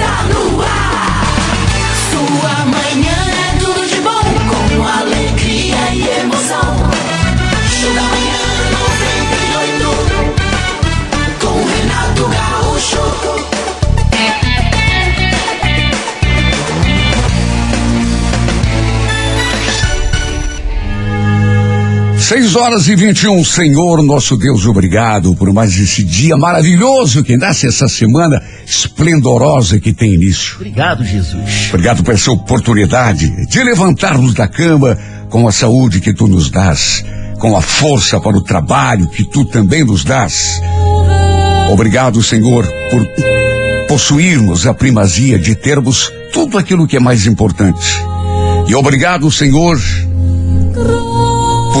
[0.00, 1.24] está no ar.
[2.10, 2.79] Sua manhã
[22.30, 23.44] 6 horas e 21.
[23.44, 29.92] Senhor, nosso Deus, obrigado por mais esse dia maravilhoso que nasce essa semana esplendorosa que
[29.92, 30.54] tem início.
[30.54, 31.70] Obrigado, Jesus.
[31.70, 34.96] Obrigado por essa oportunidade de levantarmos da cama
[35.28, 37.04] com a saúde que tu nos dás,
[37.40, 40.60] com a força para o trabalho que tu também nos dás.
[41.68, 43.08] Obrigado, Senhor, por
[43.88, 47.88] possuirmos a primazia de termos tudo aquilo que é mais importante.
[48.68, 49.76] E obrigado, Senhor,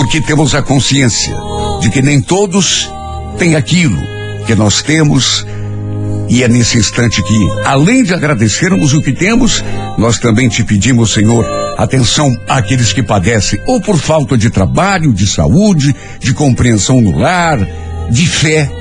[0.00, 1.36] porque temos a consciência
[1.82, 2.90] de que nem todos
[3.36, 4.00] têm aquilo
[4.46, 5.46] que nós temos.
[6.26, 9.62] E é nesse instante que, além de agradecermos o que temos,
[9.98, 11.44] nós também te pedimos, Senhor,
[11.76, 17.58] atenção àqueles que padecem, ou por falta de trabalho, de saúde, de compreensão no lar,
[18.10, 18.72] de fé.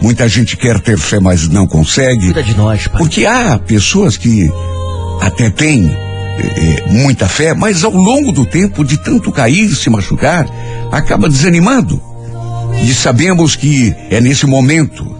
[0.00, 2.26] Muita gente quer ter fé, mas não consegue.
[2.26, 2.98] Cuida de nós, Pai.
[2.98, 4.48] Porque há pessoas que
[5.20, 5.90] até têm
[6.38, 10.46] eh, eh, muita fé, mas ao longo do tempo, de tanto cair, se machucar,
[10.92, 12.00] acaba desanimando.
[12.82, 15.18] E sabemos que é nesse momento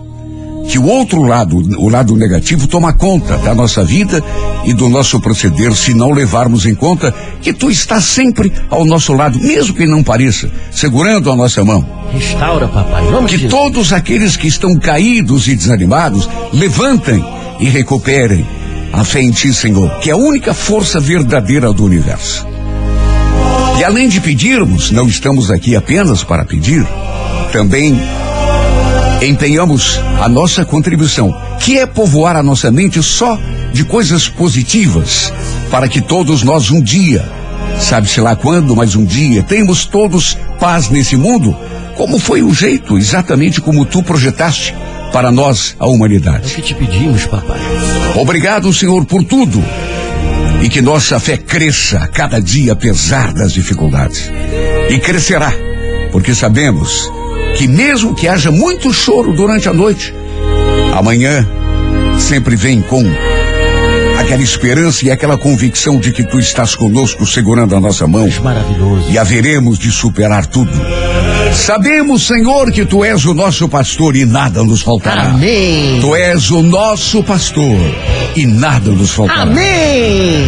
[0.69, 4.23] que o outro lado, o lado negativo, toma conta da nossa vida
[4.65, 9.15] e do nosso proceder, se não levarmos em conta que tu estás sempre ao nosso
[9.15, 11.87] lado, mesmo que não pareça, segurando a nossa mão.
[12.13, 13.03] Restaura, papai.
[13.27, 17.25] De Que todos aqueles que estão caídos e desanimados levantem
[17.59, 18.47] e recuperem
[18.93, 22.47] a fé em Ti, Senhor, que é a única força verdadeira do universo.
[23.79, 26.87] E além de pedirmos, não estamos aqui apenas para pedir,
[27.53, 28.01] também
[29.23, 33.39] empenhamos a nossa contribuição, que é povoar a nossa mente só
[33.73, 35.33] de coisas positivas,
[35.71, 37.31] para que todos nós um dia,
[37.79, 41.57] sabe-se lá quando, mas um dia, tenhamos todos paz nesse mundo,
[41.97, 44.75] como foi o jeito, exatamente como tu projetaste
[45.13, 46.55] para nós, a É o humanidade.
[46.55, 47.59] que te pedimos, papai.
[48.17, 49.63] Obrigado, Senhor, por tudo.
[50.63, 54.31] E que nossa fé cresça a cada dia, apesar das dificuldades.
[54.91, 55.53] E crescerá,
[56.11, 57.11] porque sabemos
[57.57, 60.13] que, mesmo que haja muito choro durante a noite,
[60.95, 61.47] amanhã
[62.19, 63.05] sempre vem com
[64.19, 69.09] aquela esperança e aquela convicção de que tu estás conosco, segurando a nossa mão, maravilhoso.
[69.11, 70.73] e haveremos de superar tudo.
[71.53, 75.31] Sabemos, Senhor, que tu és o nosso pastor e nada nos faltará.
[75.31, 75.99] Amém.
[76.01, 77.79] Tu és o nosso pastor
[78.37, 79.43] e nada nos faltará.
[79.43, 80.45] Amém.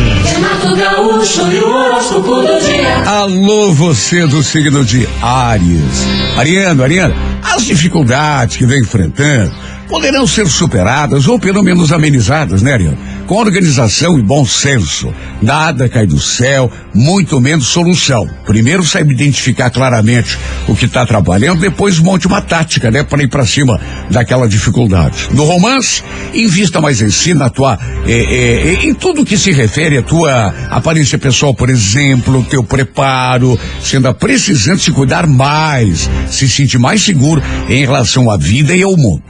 [2.69, 3.07] E.
[3.07, 6.07] Alô, você do signo de Áries.
[6.37, 9.53] Ariano, Ariana, as dificuldades que vem enfrentando
[9.89, 12.99] poderão ser superadas ou pelo menos amenizadas, né, Ariano?
[13.31, 15.15] Com organização e bom senso.
[15.41, 18.29] Nada cai do céu, muito menos solução.
[18.45, 20.37] Primeiro saiba identificar claramente
[20.67, 23.81] o que está trabalhando, depois monte uma tática, né, para ir para cima
[24.11, 25.29] daquela dificuldade.
[25.31, 26.03] No romance,
[26.35, 30.53] invista mais em si, na tua, eh, eh, em tudo que se refere à tua
[30.69, 37.41] aparência pessoal, por exemplo, teu preparo, sendo precisando se cuidar mais, se sentir mais seguro
[37.69, 39.23] em relação à vida e ao mundo.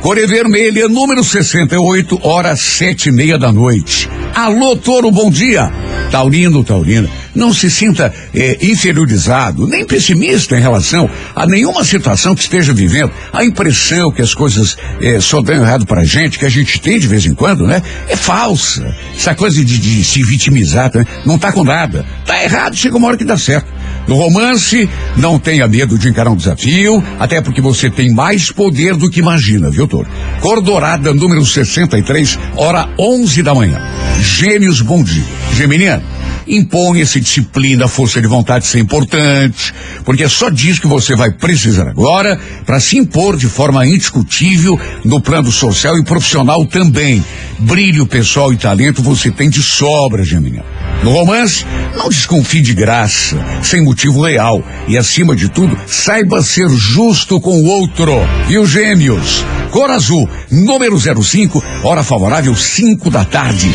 [0.00, 4.08] Cor Vermelha, número 68, horas sete e meia da noite.
[4.34, 5.70] Alô, Toro, bom dia.
[6.10, 12.42] Taurino, Taurina, não se sinta eh, inferiorizado, nem pessimista em relação a nenhuma situação que
[12.42, 13.10] esteja vivendo.
[13.32, 16.98] A impressão que as coisas eh, só dão errado pra gente, que a gente tem
[16.98, 17.82] de vez em quando, né?
[18.08, 18.94] É falsa.
[19.16, 21.04] Essa coisa de, de se vitimizar, né?
[21.24, 22.06] não tá com nada.
[22.24, 23.66] Tá errado, chega uma hora que dá certo.
[24.06, 28.94] No romance, não tenha medo de encarar um desafio, até porque você tem mais poder
[28.94, 30.06] do que imagina, viu, Toro?
[30.40, 33.80] Cor Dourada, número 63, hora 11 da manhã.
[34.20, 35.24] Gêmeos, bom dia.
[35.56, 36.04] Geminiano,
[36.46, 39.74] imponha-se disciplina, força de vontade, isso é importante,
[40.04, 44.78] porque é só disso que você vai precisar agora para se impor de forma indiscutível
[45.04, 47.24] no plano social e profissional também.
[47.58, 50.75] Brilho pessoal e talento você tem de sobra, Geminiano.
[51.06, 51.64] No romance,
[51.96, 54.60] não desconfie de graça, sem motivo real.
[54.88, 58.12] E acima de tudo, saiba ser justo com o outro.
[58.48, 59.44] E os gêmeos?
[59.70, 63.68] Cor azul, número 05, hora favorável, 5 da tarde.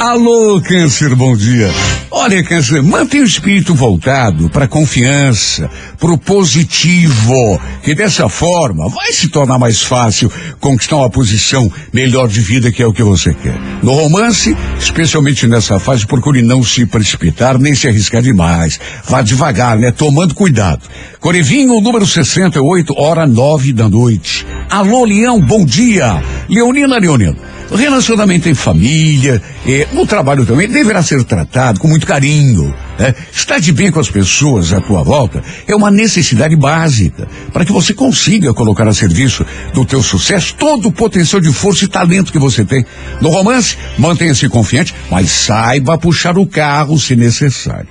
[0.00, 1.70] Alô, Câncer, bom dia.
[2.10, 5.68] Olha, Câncer, mantenha o espírito voltado para a confiança,
[5.98, 10.30] para o positivo, que dessa forma vai se tornar mais fácil
[10.60, 13.58] conquistar uma posição melhor de vida, que é o que você quer.
[13.82, 18.78] No romance, especialmente nessa fase, procure não se precipitar nem se arriscar demais.
[19.08, 19.90] Vá devagar, né?
[19.90, 20.82] Tomando cuidado.
[21.20, 24.46] Corevinho, número 68, hora nove da noite.
[24.68, 26.22] Alô, Leão, bom dia.
[26.48, 27.36] Leonina, Leonina,
[27.72, 32.74] o relacionamento em família, eh, no trabalho também, deverá ser tratado com muito carinho.
[32.98, 33.14] Né?
[33.32, 37.72] Estar de bem com as pessoas à tua volta é uma necessidade básica para que
[37.72, 42.30] você consiga colocar a serviço do teu sucesso todo o potencial de força e talento
[42.30, 42.84] que você tem.
[43.22, 47.88] No romance, mantenha-se confiante, mas saiba puxar o carro se necessário.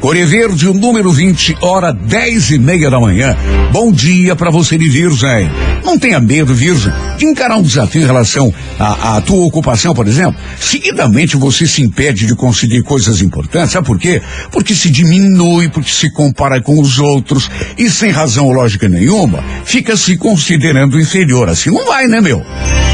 [0.00, 3.34] Core Verde, o número 20, hora 10 e meia da manhã.
[3.72, 5.50] Bom dia para você de Virgem.
[5.84, 10.06] Não tenha medo, Virgem, de encarar um desafio em relação à, à tua ocupação, por
[10.06, 10.40] exemplo.
[10.58, 13.72] Seguidamente você se impede de conseguir coisas importantes.
[13.72, 14.20] Sabe por quê?
[14.50, 19.96] Porque se diminui, porque se compara com os outros e sem razão lógica nenhuma, fica
[19.96, 21.48] se considerando inferior.
[21.48, 22.42] Assim não vai, né, meu?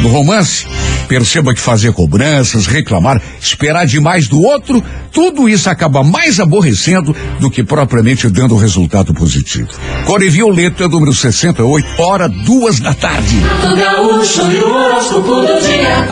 [0.02, 0.66] No romance,
[1.08, 7.50] perceba que fazer cobranças, reclamar, esperar demais do outro, tudo isso acaba mais aborrecendo do
[7.50, 9.68] que propriamente dando resultado positivo.
[10.04, 13.36] Core Violeta, número 68, hora duas da tarde.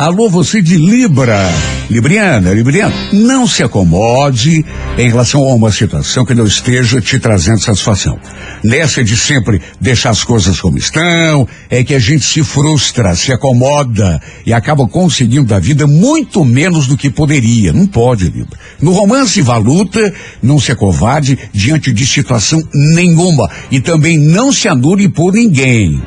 [0.07, 1.37] Alô, você de Libra.
[1.91, 4.65] Libriana, Libriana, não se acomode
[4.97, 8.17] em relação a uma situação que não esteja te trazendo satisfação.
[8.63, 13.33] Nessa de sempre deixar as coisas como estão, é que a gente se frustra, se
[13.33, 17.73] acomoda e acaba conseguindo da vida muito menos do que poderia.
[17.73, 18.57] Não pode, Libra.
[18.81, 24.69] No romance vá luta, não se acovarde diante de situação nenhuma e também não se
[24.69, 26.01] anule por ninguém.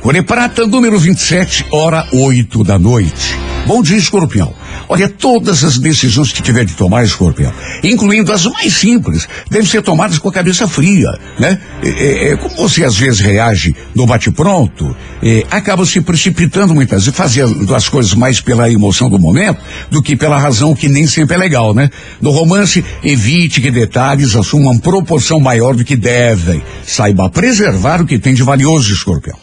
[0.00, 3.36] Core Prata, número 27, hora 8 da noite.
[3.66, 4.54] Bom dia, escorpião.
[4.88, 7.52] Olha, todas as decisões que tiver de tomar, escorpião,
[7.84, 11.60] incluindo as mais simples, devem ser tomadas com a cabeça fria, né?
[11.82, 17.04] É, é, é, como você às vezes reage no bate-pronto, é, acaba se precipitando muitas
[17.04, 19.60] vezes, fazendo as coisas mais pela emoção do momento
[19.90, 21.90] do que pela razão que nem sempre é legal, né?
[22.20, 26.62] No romance, evite que detalhes assumam proporção maior do que devem.
[26.84, 29.36] Saiba preservar o que tem de valioso, escorpião.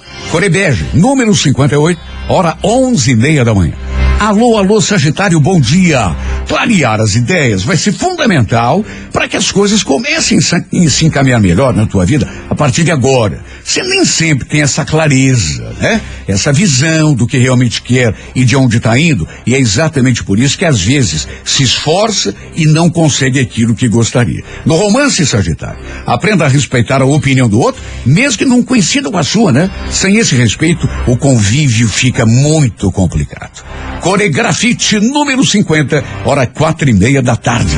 [0.47, 1.99] Corebege, número 58,
[2.29, 3.73] hora onze e meia da manhã.
[4.19, 6.15] Alô, alô, Sagitário, bom dia.
[6.47, 8.83] Clarear as ideias vai ser fundamental
[9.13, 12.91] para que as coisas comecem a se- encaminhar melhor na tua vida a partir de
[12.91, 13.39] agora.
[13.63, 16.01] Você nem sempre tem essa clareza, né?
[16.27, 19.27] Essa visão do que realmente quer e de onde está indo.
[19.45, 23.87] E é exatamente por isso que às vezes se esforça e não consegue aquilo que
[23.87, 24.43] gostaria.
[24.65, 29.17] No romance, Sagitário, aprenda a respeitar a opinião do outro, mesmo que não coincida com
[29.17, 29.69] a sua, né?
[29.91, 33.63] Sem esse respeito, o convívio fica muito complicado.
[34.07, 37.77] Coregrafite número 50, hora quatro e meia da tarde.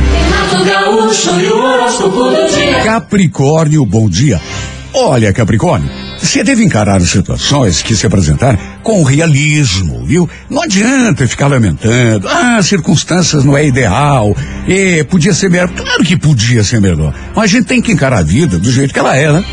[0.63, 2.83] Gaúcho e o do dia.
[2.83, 4.39] Capricórnio, bom dia.
[4.93, 10.27] Olha, Capricórnio, você deve encarar as situações que se apresentarem com realismo, viu?
[10.49, 12.27] Não adianta ficar lamentando.
[12.27, 14.35] Ah, as circunstâncias não é ideal.
[14.67, 15.69] E podia ser melhor.
[15.69, 17.13] Claro que podia ser melhor.
[17.35, 19.45] Mas a gente tem que encarar a vida do jeito que ela é, né?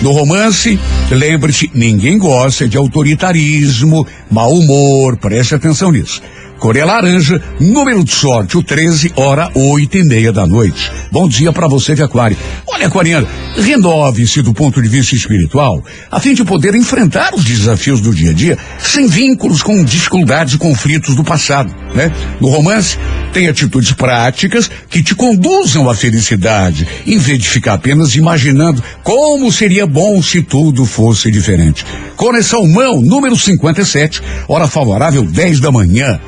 [0.00, 0.78] No romance,
[1.10, 5.16] lembre-se, ninguém gosta de autoritarismo, mau humor.
[5.16, 6.22] Preste atenção nisso.
[6.64, 10.90] Coreia Laranja, número de sorte, o 13, hora oito e meia da noite.
[11.12, 12.38] Bom dia para você de Aquário.
[12.66, 18.00] Olha, Aquariano, renove-se do ponto de vista espiritual, a fim de poder enfrentar os desafios
[18.00, 22.10] do dia a dia sem vínculos com dificuldades e conflitos do passado, né?
[22.40, 22.98] No romance,
[23.34, 29.52] tem atitudes práticas que te conduzam à felicidade, em vez de ficar apenas imaginando como
[29.52, 31.84] seria bom se tudo fosse diferente.
[32.16, 36.18] Coração Mão, número 57, hora favorável 10 da manhã.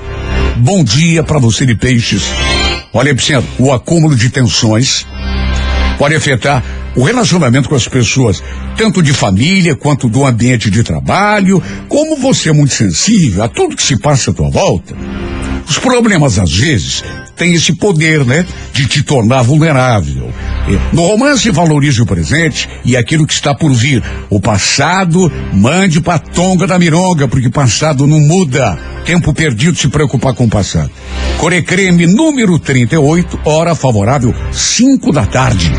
[0.58, 2.22] Bom dia para você de peixes.
[2.92, 5.06] Olha, Epicentro, o acúmulo de tensões
[5.98, 6.62] pode afetar
[6.96, 8.42] o relacionamento com as pessoas,
[8.76, 11.62] tanto de família quanto do ambiente de trabalho.
[11.88, 14.96] Como você é muito sensível a tudo que se passa à tua volta,
[15.68, 17.04] os problemas às vezes
[17.36, 20.32] têm esse poder, né, de te tornar vulnerável.
[20.92, 24.02] No romance, valorize o presente e aquilo que está por vir.
[24.30, 28.78] O passado, mande pra tonga da mironga, porque passado não muda.
[29.04, 30.90] Tempo perdido se preocupar com o passado.
[31.38, 35.70] Corecreme número 38, hora favorável, 5 da tarde.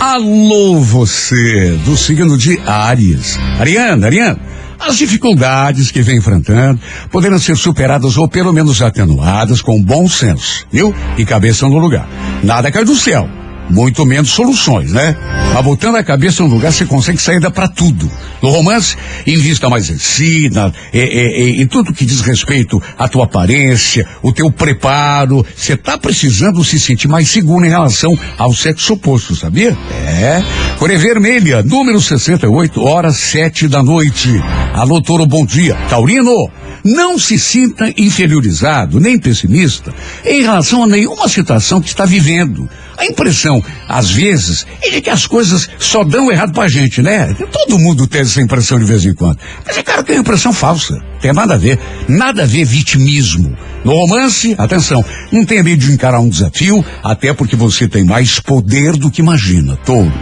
[0.00, 3.38] Alô, você, do signo de Ares.
[3.58, 4.40] Ariana, Ariana,
[4.78, 6.80] as dificuldades que vem enfrentando
[7.10, 10.94] poderão ser superadas ou pelo menos atenuadas com bom senso, viu?
[11.18, 12.08] E cabeça no lugar.
[12.42, 13.28] Nada cai do céu.
[13.70, 15.16] Muito menos soluções, né?
[15.54, 18.10] Mas botando a cabeça no lugar, você consegue saída para tudo.
[18.42, 18.96] No romance,
[19.26, 23.24] invista mais em si, na, é, é, é, em tudo que diz respeito à tua
[23.24, 25.44] aparência, o teu preparo.
[25.56, 29.76] Você tá precisando se sentir mais seguro em relação ao sexo oposto, sabia?
[30.06, 30.42] É.
[30.78, 34.42] Coré Vermelha, número 68, horas sete da noite.
[34.74, 35.74] Alô, Toro, bom dia.
[35.88, 36.50] Taurino,
[36.84, 39.92] não se sinta inferiorizado nem pessimista
[40.24, 42.68] em relação a nenhuma situação que está vivendo.
[43.00, 47.34] A impressão, às vezes, é de que as coisas só dão errado pra gente, né?
[47.50, 49.38] Todo mundo tem essa impressão de vez em quando.
[49.66, 51.02] Mas é cara, tem uma impressão falsa.
[51.18, 51.78] Tem nada a ver.
[52.06, 53.56] Nada a ver vitimismo.
[53.86, 55.02] No romance, atenção,
[55.32, 59.22] não tenha medo de encarar um desafio, até porque você tem mais poder do que
[59.22, 59.76] imagina.
[59.76, 60.12] Touro.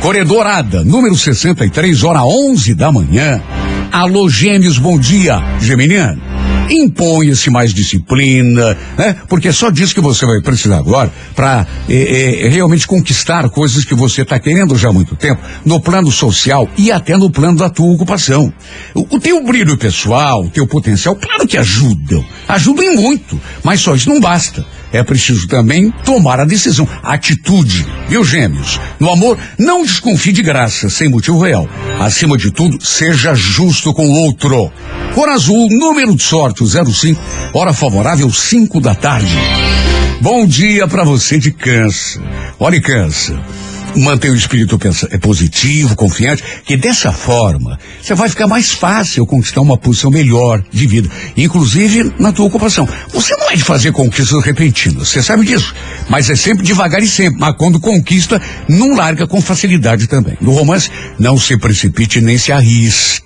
[0.00, 3.40] Corredorada, número 63, hora 11 da manhã.
[3.92, 5.40] Alô, gêmeos, bom dia.
[5.60, 6.33] Geminiano.
[6.70, 9.16] Imponha-se mais disciplina, né?
[9.28, 13.84] Porque é só disso que você vai precisar agora para é, é, realmente conquistar coisas
[13.84, 17.58] que você está querendo já há muito tempo, no plano social e até no plano
[17.58, 18.52] da tua ocupação.
[18.94, 22.24] O, o teu brilho pessoal, o teu potencial, claro que ajudam.
[22.48, 24.64] Ajudam muito, mas só isso não basta
[24.94, 27.84] é preciso também tomar a decisão, a atitude.
[28.08, 28.80] Viu, gêmeos?
[29.00, 31.68] No amor, não desconfie de graça, sem motivo real.
[31.98, 34.70] Acima de tudo, seja justo com o outro.
[35.12, 37.20] Cor azul, número de sorte, 05,
[37.52, 39.36] hora favorável, 5 da tarde.
[40.20, 42.22] Bom dia para você de câncer.
[42.60, 43.36] Olha, câncer
[43.96, 44.78] manter o espírito
[45.10, 50.62] é positivo, confiante, que dessa forma você vai ficar mais fácil conquistar uma posição melhor
[50.70, 52.88] de vida, inclusive na tua ocupação.
[53.12, 55.74] Você não é de fazer conquistas repentinas, você sabe disso,
[56.08, 60.36] mas é sempre devagar e sempre, mas quando conquista, não larga com facilidade também.
[60.40, 63.23] No romance, não se precipite nem se arrisque.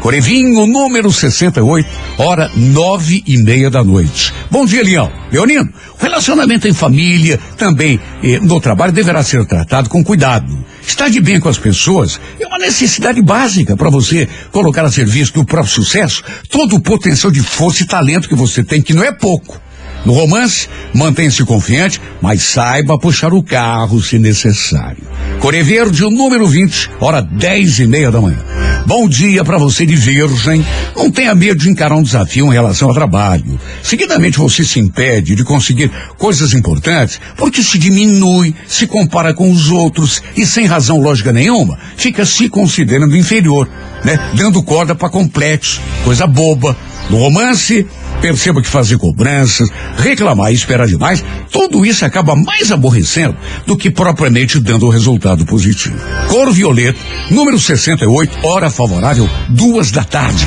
[0.00, 4.32] Corevinho, número 68, hora nove e meia da noite.
[4.50, 5.10] Bom dia, Leão.
[5.32, 10.64] Leonino, relacionamento em família, também eh, no trabalho, deverá ser tratado com cuidado.
[10.86, 15.32] Estar de bem com as pessoas é uma necessidade básica para você colocar a serviço
[15.32, 19.02] do próprio sucesso todo o potencial de força e talento que você tem, que não
[19.02, 19.60] é pouco.
[20.04, 25.02] No romance, mantenha-se confiante, mas saiba puxar o carro se necessário.
[25.40, 28.38] Core Verde, número 20, hora 10 e meia da manhã.
[28.86, 30.64] Bom dia para você de virgem.
[30.94, 33.58] Não tenha medo de encarar um desafio em relação ao trabalho.
[33.82, 39.70] Seguidamente você se impede de conseguir coisas importantes porque se diminui, se compara com os
[39.70, 43.66] outros e sem razão lógica nenhuma, fica se considerando inferior,
[44.04, 44.18] né?
[44.34, 46.76] Dando corda para completos, coisa boba.
[47.08, 47.86] No romance,
[48.24, 53.90] perceba que fazer cobranças, reclamar e esperar demais, tudo isso acaba mais aborrecendo do que
[53.90, 55.98] propriamente dando o resultado positivo.
[56.28, 56.98] Cor violeta,
[57.30, 60.46] número 68, hora favorável, duas da tarde.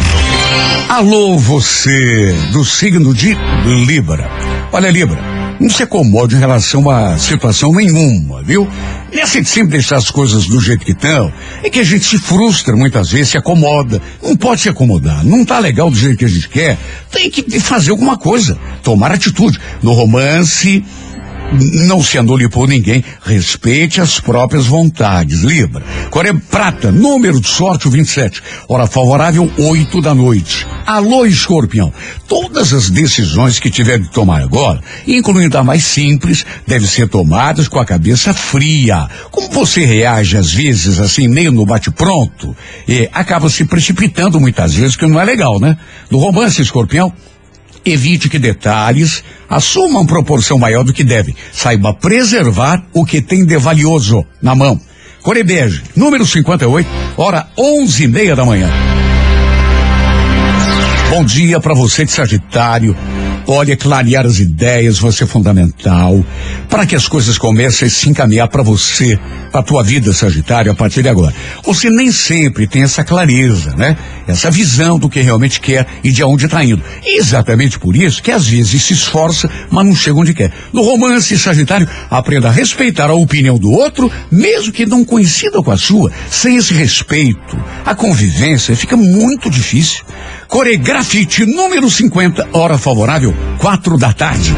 [0.89, 3.38] Alô, você do signo de
[3.86, 4.27] Libra.
[4.72, 8.68] Olha, Libra não se acomode em relação a situação nenhuma, viu?
[9.14, 11.32] Nessa de sempre deixar as coisas do jeito que estão,
[11.64, 14.02] é que a gente se frustra muitas vezes, se acomoda.
[14.22, 16.78] Não pode se acomodar, não tá legal do jeito que a gente quer.
[17.12, 19.60] Tem que fazer alguma coisa, tomar atitude.
[19.82, 20.84] No romance,
[21.51, 25.42] não se anule por ninguém, respeite as próprias vontades.
[25.42, 25.84] Libra.
[26.10, 28.42] Coré Prata, número de sorte o 27.
[28.68, 30.68] Hora favorável, 8 da noite.
[30.86, 31.94] Alô, escorpião.
[32.27, 37.68] Todas as decisões que tiver de tomar agora, incluindo a mais simples, devem ser tomadas
[37.68, 39.08] com a cabeça fria.
[39.32, 42.56] Como você reage às vezes assim, meio no bate-pronto,
[42.88, 45.77] e acaba se precipitando muitas vezes, que não é legal, né?
[46.10, 47.13] No romance, escorpião,
[47.89, 51.34] Evite que detalhes assumam proporção maior do que devem.
[51.53, 54.77] Saiba preservar o que tem de valioso na mão.
[55.24, 58.70] Corebege, número 58, hora onze e meia da manhã.
[61.10, 62.94] Bom dia para você de Sagitário.
[63.50, 66.22] Olha, clarear as ideias vai ser fundamental
[66.70, 69.18] para que as coisas comecem a se encaminhar para você,
[69.54, 71.34] para a tua vida, Sagitário, a partir de agora.
[71.63, 73.96] Você nem sempre tem essa clareza, né?
[74.27, 76.84] Essa visão do que realmente quer e de onde está indo.
[77.06, 80.51] Exatamente por isso que às vezes se esforça, mas não chega onde quer.
[80.74, 85.72] No romance, Sagitário, aprenda a respeitar a opinião do outro, mesmo que não coincida com
[85.72, 86.12] a sua.
[86.30, 90.04] Sem esse respeito, a convivência fica muito difícil.
[90.48, 94.56] Coregrafite número 50, hora favorável, quatro da tarde.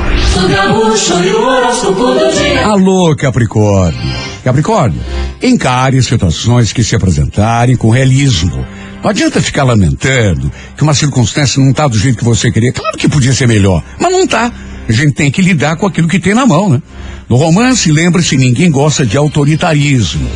[2.63, 3.99] Alô, Capricórnio.
[4.43, 5.01] Capricórnio,
[5.41, 8.65] encare situações que se apresentarem com realismo.
[9.01, 12.71] Não adianta ficar lamentando que uma circunstância não está do jeito que você queria.
[12.71, 14.51] Claro que podia ser melhor, mas não está.
[14.87, 16.81] A gente tem que lidar com aquilo que tem na mão, né?
[17.29, 20.27] No romance, lembre-se, ninguém gosta de autoritarismo.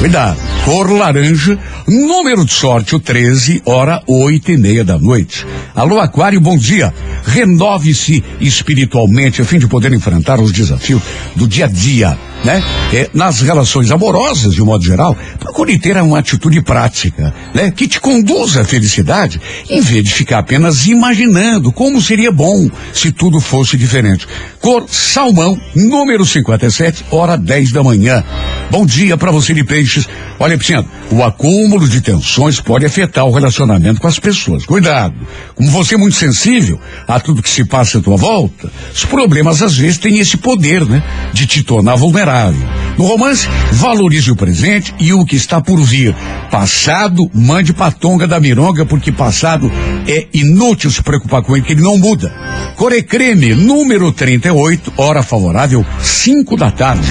[0.00, 0.36] Cuidado.
[0.64, 5.46] Cor laranja, número de sorte, o 13, hora oito e meia da noite.
[5.74, 6.92] Alô, Aquário, bom dia.
[7.24, 11.02] Renove-se espiritualmente a fim de poder enfrentar os desafios
[11.36, 12.62] do dia a dia, né?
[12.92, 17.70] É, nas relações amorosas, de um modo geral, procure ter uma atitude prática, né?
[17.70, 23.12] Que te conduza à felicidade, em vez de ficar apenas imaginando como seria bom se
[23.12, 24.26] tudo fosse diferente.
[24.60, 28.24] Cor salmão, número 50 57, hora 10 da manhã.
[28.70, 30.08] Bom dia para você de peixes.
[30.38, 34.64] Olha, Pisciano, o acúmulo de tensões pode afetar o relacionamento com as pessoas.
[34.64, 35.14] Cuidado.
[35.56, 39.60] Como você é muito sensível a tudo que se passa à tua volta, os problemas
[39.60, 41.02] às vezes têm esse poder, né?
[41.32, 42.62] De te tornar vulnerável.
[42.96, 46.14] No romance, valorize o presente e o que está por vir.
[46.50, 49.70] Passado, mande patonga da mironga, porque passado
[50.06, 52.32] é inútil se preocupar com ele, que ele não muda.
[52.76, 57.08] Corecreme, número 38, hora favorável, 5 da tarde.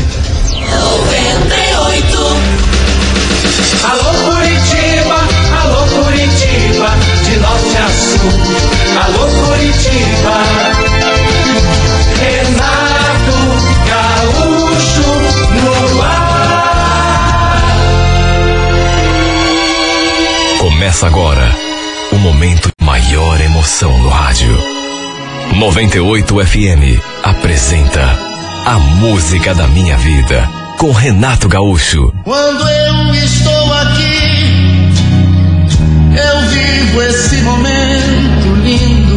[0.49, 0.69] 98.
[3.83, 5.19] Alô Curitiba,
[5.61, 6.89] alô Curitiba,
[7.25, 8.31] de norte a sul.
[9.03, 10.37] Alô Curitiba.
[12.21, 13.37] Renato
[13.89, 15.09] Gaúcho
[15.63, 16.23] no ar.
[20.59, 21.51] Começa agora
[22.13, 24.57] o momento de maior emoção no rádio.
[25.55, 28.28] 98 FM apresenta
[28.65, 32.13] A Música da Minha Vida com Renato Gaúcho.
[32.23, 34.89] Quando eu estou aqui,
[36.15, 39.09] eu vivo esse momento lindo.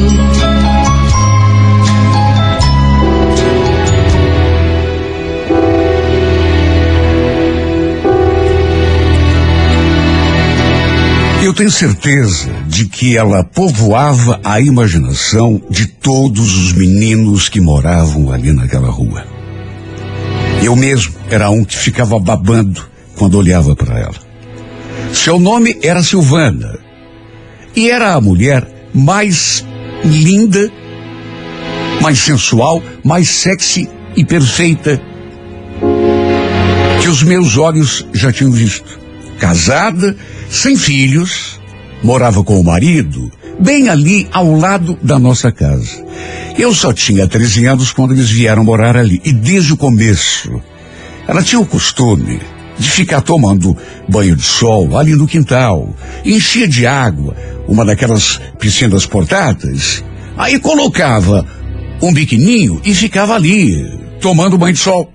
[11.43, 18.33] Eu tenho certeza de que ela povoava a imaginação de todos os meninos que moravam
[18.33, 19.27] ali naquela rua.
[20.63, 22.83] Eu mesmo era um que ficava babando
[23.15, 24.15] quando olhava para ela.
[25.13, 26.79] Seu nome era Silvana
[27.77, 29.63] e era a mulher mais
[30.03, 30.73] linda,
[32.01, 33.87] mais sensual, mais sexy
[34.17, 34.99] e perfeita
[37.03, 38.99] que os meus olhos já tinham visto.
[39.39, 40.17] Casada,
[40.49, 41.61] sem filhos,
[42.03, 46.05] morava com o marido, bem ali ao lado da nossa casa.
[46.59, 49.21] Eu só tinha 13 anos quando eles vieram morar ali.
[49.25, 50.61] E desde o começo,
[51.27, 52.41] ela tinha o costume
[52.79, 53.77] de ficar tomando
[54.09, 55.95] banho de sol ali no quintal.
[56.25, 60.05] Enchia de água uma daquelas piscinas portáteis.
[60.37, 61.47] Aí colocava
[62.03, 65.13] um biquininho e ficava ali, tomando banho de sol.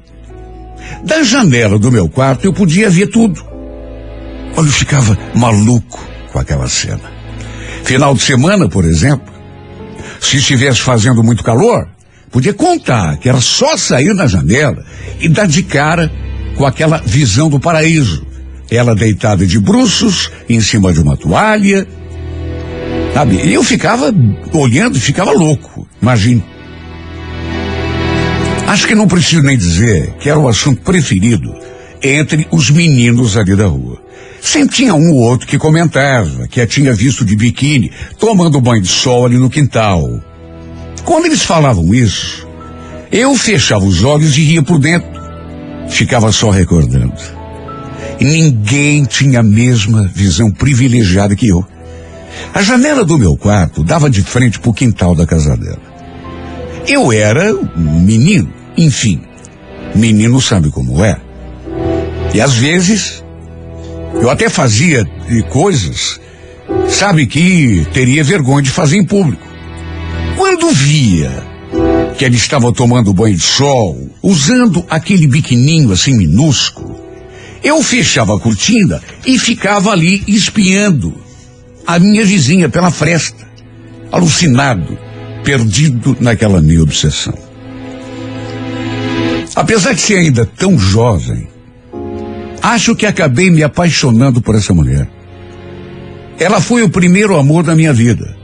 [1.04, 3.44] Da janela do meu quarto eu podia ver tudo.
[4.56, 7.12] Olha, eu ficava maluco com aquela cena.
[7.84, 9.34] Final de semana, por exemplo,
[10.20, 11.88] se estivesse fazendo muito calor,
[12.32, 14.86] podia contar que era só sair na janela
[15.20, 16.12] e dar de cara
[16.56, 18.26] com aquela visão do paraíso.
[18.70, 21.88] Ela deitada de bruços, em cima de uma toalha.
[23.14, 23.38] Sabe?
[23.38, 24.14] E eu ficava
[24.54, 25.88] olhando e ficava louco.
[26.02, 26.44] Imagine.
[28.68, 31.56] Acho que não preciso nem dizer que era o assunto preferido
[32.04, 34.07] entre os meninos ali da rua.
[34.48, 38.82] Sempre tinha um ou outro que comentava que a tinha visto de biquíni, tomando banho
[38.82, 40.02] de sol ali no quintal.
[41.04, 42.48] Quando eles falavam isso,
[43.12, 45.22] eu fechava os olhos e ria por dentro.
[45.90, 47.14] Ficava só recordando.
[48.22, 51.62] E ninguém tinha a mesma visão privilegiada que eu.
[52.54, 55.82] A janela do meu quarto dava de frente para o quintal da casa dela.
[56.88, 59.20] Eu era um menino, enfim.
[59.94, 61.20] Menino sabe como é.
[62.34, 63.27] E às vezes
[64.22, 65.06] eu até fazia
[65.50, 66.20] coisas,
[66.90, 69.46] sabe, que teria vergonha de fazer em público.
[70.36, 71.32] Quando via
[72.18, 77.00] que ele estava tomando banho de sol, usando aquele biquininho assim minúsculo,
[77.64, 81.14] eu fechava a cortina e ficava ali espiando
[81.86, 83.48] a minha vizinha pela fresta,
[84.12, 84.98] alucinado,
[85.44, 87.38] perdido naquela minha obsessão.
[89.56, 91.48] Apesar de ser ainda tão jovem,
[92.68, 95.08] Acho que acabei me apaixonando por essa mulher.
[96.38, 98.36] Ela foi o primeiro amor da minha vida.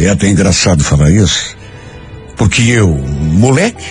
[0.00, 1.56] É até engraçado falar isso,
[2.36, 3.84] porque eu, moleque,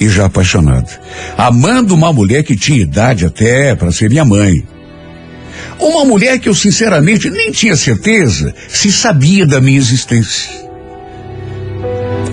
[0.00, 0.90] e já apaixonado,
[1.38, 4.66] amando uma mulher que tinha idade até para ser minha mãe.
[5.78, 10.50] Uma mulher que eu sinceramente nem tinha certeza se sabia da minha existência.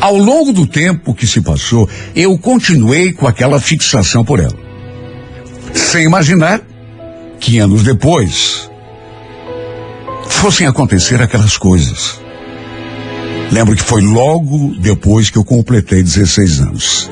[0.02, 4.67] Ao longo do tempo que se passou, eu continuei com aquela fixação por ela
[5.78, 6.62] sem imaginar
[7.40, 8.70] que anos depois
[10.28, 12.20] fossem acontecer aquelas coisas.
[13.52, 17.10] Lembro que foi logo depois que eu completei 16 anos.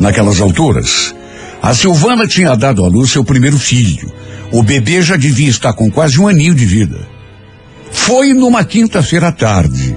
[0.00, 1.14] Naquelas alturas,
[1.62, 4.12] a Silvana tinha dado à luz seu primeiro filho.
[4.50, 7.06] O bebê já devia estar com quase um aninho de vida.
[7.90, 9.96] Foi numa quinta-feira à tarde.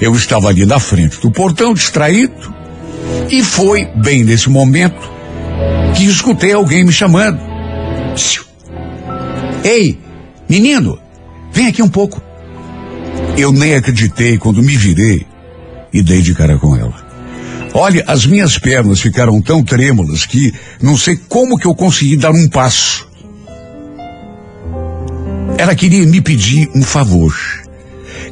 [0.00, 2.54] Eu estava ali na frente do portão, distraído,
[3.30, 5.13] e foi bem nesse momento
[5.94, 7.38] que escutei alguém me chamando.
[9.64, 9.98] Ei,
[10.48, 10.98] menino,
[11.52, 12.22] vem aqui um pouco.
[13.36, 15.26] Eu nem acreditei quando me virei
[15.92, 17.04] e dei de cara com ela.
[17.72, 22.30] Olha, as minhas pernas ficaram tão trêmulas que não sei como que eu consegui dar
[22.30, 23.08] um passo.
[25.58, 27.34] Ela queria me pedir um favor.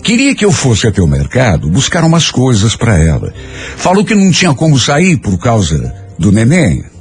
[0.03, 3.33] Queria que eu fosse até o mercado buscar umas coisas para ela.
[3.77, 6.92] Falou que não tinha como sair por causa do neném.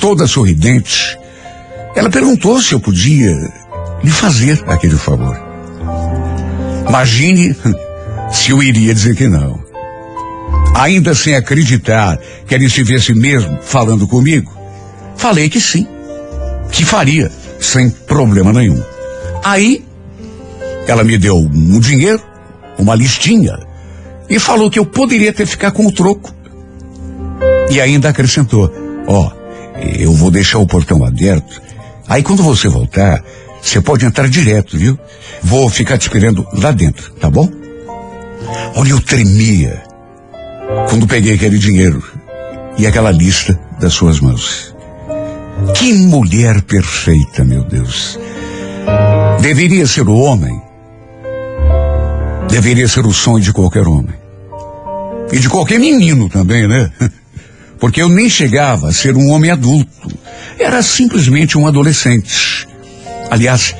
[0.00, 1.18] Toda sorridente.
[1.94, 3.36] Ela perguntou se eu podia
[4.02, 5.38] lhe fazer aquele favor.
[6.88, 7.54] Imagine
[8.32, 9.62] se eu iria dizer que não.
[10.74, 14.50] Ainda sem acreditar que ela estivesse mesmo falando comigo,
[15.16, 15.86] falei que sim,
[16.72, 18.82] que faria, sem problema nenhum.
[19.44, 19.84] Aí,
[20.86, 22.22] ela me deu um dinheiro,
[22.78, 23.58] uma listinha,
[24.28, 26.34] e falou que eu poderia até ficar com o troco.
[27.70, 28.72] E ainda acrescentou:
[29.06, 29.39] Ó, oh,
[29.98, 31.60] eu vou deixar o portão aberto.
[32.08, 33.22] Aí quando você voltar,
[33.62, 34.98] você pode entrar direto, viu?
[35.42, 37.48] Vou ficar te esperando lá dentro, tá bom?
[38.74, 39.82] Olha, eu tremia
[40.88, 42.02] quando peguei aquele dinheiro
[42.78, 44.74] e aquela lista das suas mãos.
[45.74, 48.18] Que mulher perfeita, meu Deus.
[49.40, 50.60] Deveria ser o homem.
[52.48, 54.14] Deveria ser o sonho de qualquer homem.
[55.32, 56.90] E de qualquer menino também, né?
[57.80, 60.08] Porque eu nem chegava a ser um homem adulto.
[60.58, 62.68] Era simplesmente um adolescente.
[63.30, 63.74] Aliás,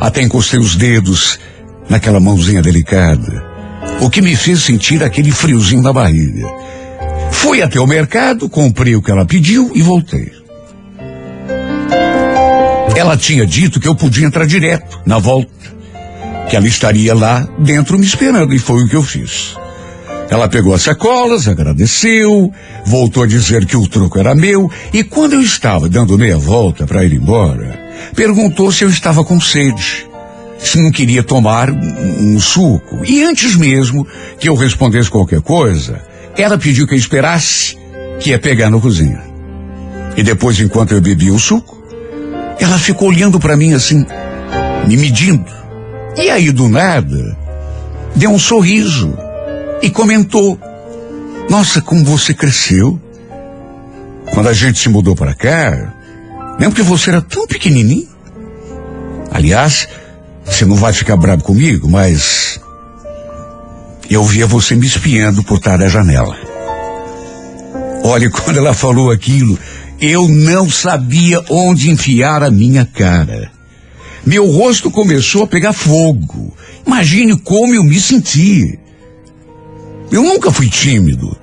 [0.00, 1.38] até encostei os dedos
[1.88, 3.52] naquela mãozinha delicada
[4.00, 6.48] o que me fez sentir aquele friozinho na barriga.
[7.30, 10.30] Fui até o mercado, comprei o que ela pediu e voltei.
[12.96, 15.52] Ela tinha dito que eu podia entrar direto na volta,
[16.48, 19.56] que ela estaria lá dentro me esperando, e foi o que eu fiz.
[20.32, 22.50] Ela pegou as sacolas, agradeceu,
[22.86, 26.86] voltou a dizer que o troco era meu, e quando eu estava dando meia volta
[26.86, 27.78] para ir embora,
[28.16, 30.06] perguntou se eu estava com sede
[30.58, 33.04] se não queria tomar um, suco.
[33.04, 34.06] E antes mesmo
[34.38, 36.00] que eu respondesse qualquer coisa,
[36.34, 37.76] ela pediu que eu esperasse
[38.18, 39.20] que ia pegar na cozinha.
[40.16, 41.76] E depois, enquanto eu bebia o suco,
[42.58, 44.02] ela ficou olhando para mim assim,
[44.88, 45.52] me medindo.
[46.16, 47.36] E aí, do nada,
[48.16, 49.14] deu um sorriso
[49.82, 50.58] e comentou:
[51.50, 52.98] Nossa, como você cresceu.
[54.32, 55.94] Quando a gente se mudou para cá,
[56.58, 58.08] lembro que você era tão pequenininho.
[59.30, 59.86] Aliás,
[60.44, 62.58] você não vai ficar bravo comigo, mas
[64.08, 66.36] eu via você me espiando por trás da janela.
[68.04, 69.58] Olha, quando ela falou aquilo,
[70.00, 73.50] eu não sabia onde enfiar a minha cara.
[74.24, 76.56] Meu rosto começou a pegar fogo.
[76.86, 78.78] Imagine como eu me senti.
[80.12, 81.36] Eu nunca fui tímido,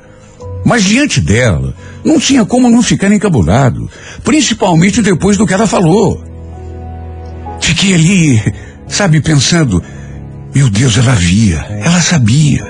[0.64, 1.74] mas diante dela,
[2.06, 3.90] não tinha como não ficar encabulado,
[4.24, 6.24] principalmente depois do que ela falou.
[7.60, 8.42] Fiquei ali
[8.90, 9.82] Sabe, pensando,
[10.54, 12.66] meu Deus, ela via, ela sabia.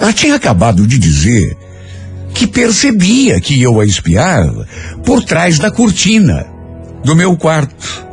[0.00, 1.56] Ela tinha acabado de dizer
[2.32, 4.66] que percebia que eu a espiava
[5.04, 6.46] por trás da cortina
[7.04, 8.06] do meu quarto.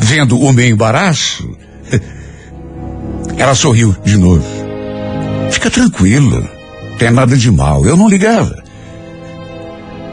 [0.00, 1.56] Vendo o meu embaraço,
[3.36, 4.57] ela sorriu de novo.
[5.58, 6.48] Fica tranquila,
[7.00, 7.84] tem nada de mal.
[7.84, 8.62] Eu não ligava.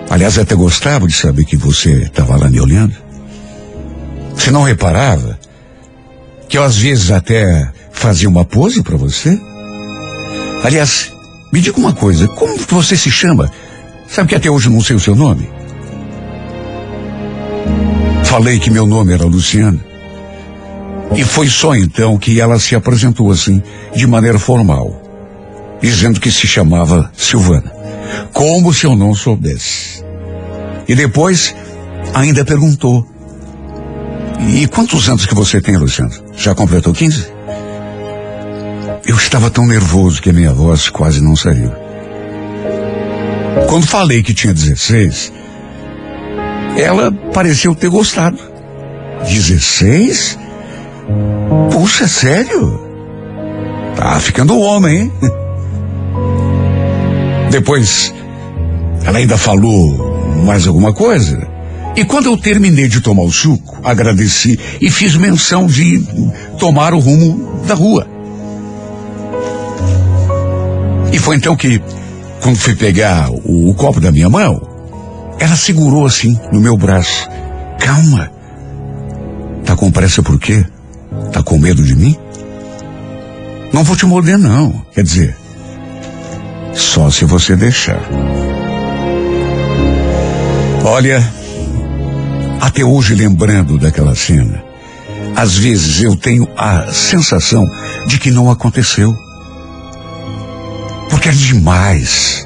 [0.10, 2.96] Aliás, até gostava de saber que você estava lá me olhando.
[4.36, 5.38] Você não reparava
[6.50, 9.40] que eu às vezes até fazia uma pose para você?
[10.64, 11.14] Aliás,
[11.54, 13.52] me diga uma coisa, como você se chama?
[14.08, 15.48] Sabe que até hoje não sei o seu nome?
[18.24, 19.80] Falei que meu nome era Luciana.
[21.16, 23.62] E foi só então que ela se apresentou assim,
[23.96, 25.05] de maneira formal,
[25.86, 27.72] dizendo que se chamava Silvana.
[28.34, 30.04] Como se eu não soubesse.
[30.88, 31.56] E depois
[32.14, 33.08] ainda perguntou
[34.40, 36.12] e quantos anos que você tem, Luciano?
[36.36, 37.28] Já completou 15?
[39.06, 41.72] Eu estava tão nervoso que a minha voz quase não saiu.
[43.70, 45.32] Quando falei que tinha 16,
[46.78, 48.38] ela pareceu ter gostado.
[49.22, 50.38] 16?
[51.72, 52.82] Puxa, sério?
[53.96, 55.14] Tá ficando homem, hein?
[57.50, 58.14] Depois,
[59.04, 61.48] ela ainda falou mais alguma coisa?
[61.96, 66.06] E quando eu terminei de tomar o suco, agradeci e fiz menção de
[66.60, 68.08] tomar o rumo da rua.
[71.14, 71.82] E foi então que,
[72.42, 74.76] quando fui pegar o, o copo da minha mão,
[75.40, 77.30] ela segurou assim no meu braço.
[77.80, 78.30] Calma.
[79.66, 80.66] Tá com pressa por quê?
[81.32, 82.18] Tá com medo de mim?
[83.72, 84.86] Não vou te morder, não.
[84.94, 85.38] Quer dizer,
[86.76, 88.02] só se você deixar.
[90.84, 91.28] Olha,
[92.62, 94.64] até hoje, lembrando daquela cena,
[95.36, 97.66] às vezes eu tenho a sensação
[98.06, 99.16] de que não aconteceu.
[101.10, 102.46] Porque é demais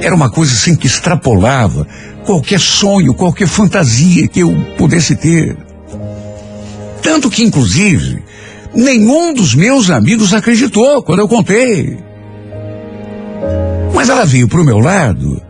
[0.00, 1.86] Era uma coisa assim que extrapolava
[2.24, 5.56] qualquer sonho, qualquer fantasia que eu pudesse ter.
[7.02, 8.22] Tanto que, inclusive,
[8.74, 11.98] nenhum dos meus amigos acreditou quando eu contei.
[14.14, 15.42] Ela veio pro meu lado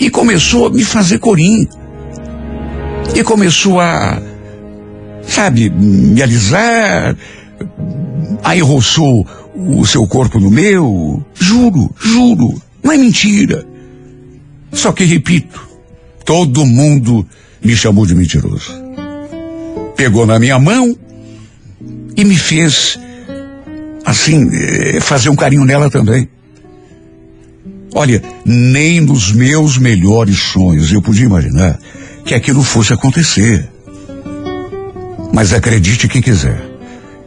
[0.00, 1.64] e começou a me fazer corim.
[3.14, 4.20] E começou a,
[5.22, 7.16] sabe, me alisar.
[8.42, 11.24] Aí roçou o seu corpo no meu.
[11.32, 13.64] Juro, juro, não é mentira.
[14.72, 15.62] Só que, repito,
[16.24, 17.24] todo mundo
[17.62, 18.74] me chamou de mentiroso.
[19.94, 20.98] Pegou na minha mão
[22.16, 22.98] e me fez,
[24.04, 26.28] assim, eh, fazer um carinho nela também.
[27.94, 31.78] Olha, nem nos meus melhores sonhos eu podia imaginar
[32.24, 33.68] que aquilo fosse acontecer.
[35.32, 36.70] Mas acredite quem quiser.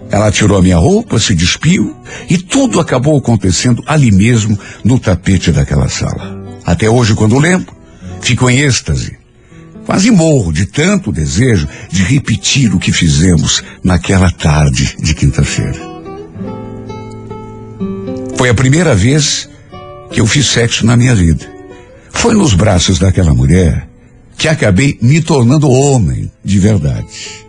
[0.10, 1.96] Ela tirou a minha roupa, se despiu
[2.30, 6.44] e tudo acabou acontecendo ali mesmo no tapete daquela sala.
[6.66, 7.76] Até hoje, quando lembro,
[8.22, 9.18] fico em êxtase.
[9.86, 15.94] Quase morro de tanto desejo de repetir o que fizemos naquela tarde de quinta-feira.
[18.38, 19.50] Foi a primeira vez
[20.14, 21.52] que eu fiz sexo na minha vida.
[22.12, 23.90] Foi nos braços daquela mulher
[24.38, 27.44] que acabei me tornando homem de verdade.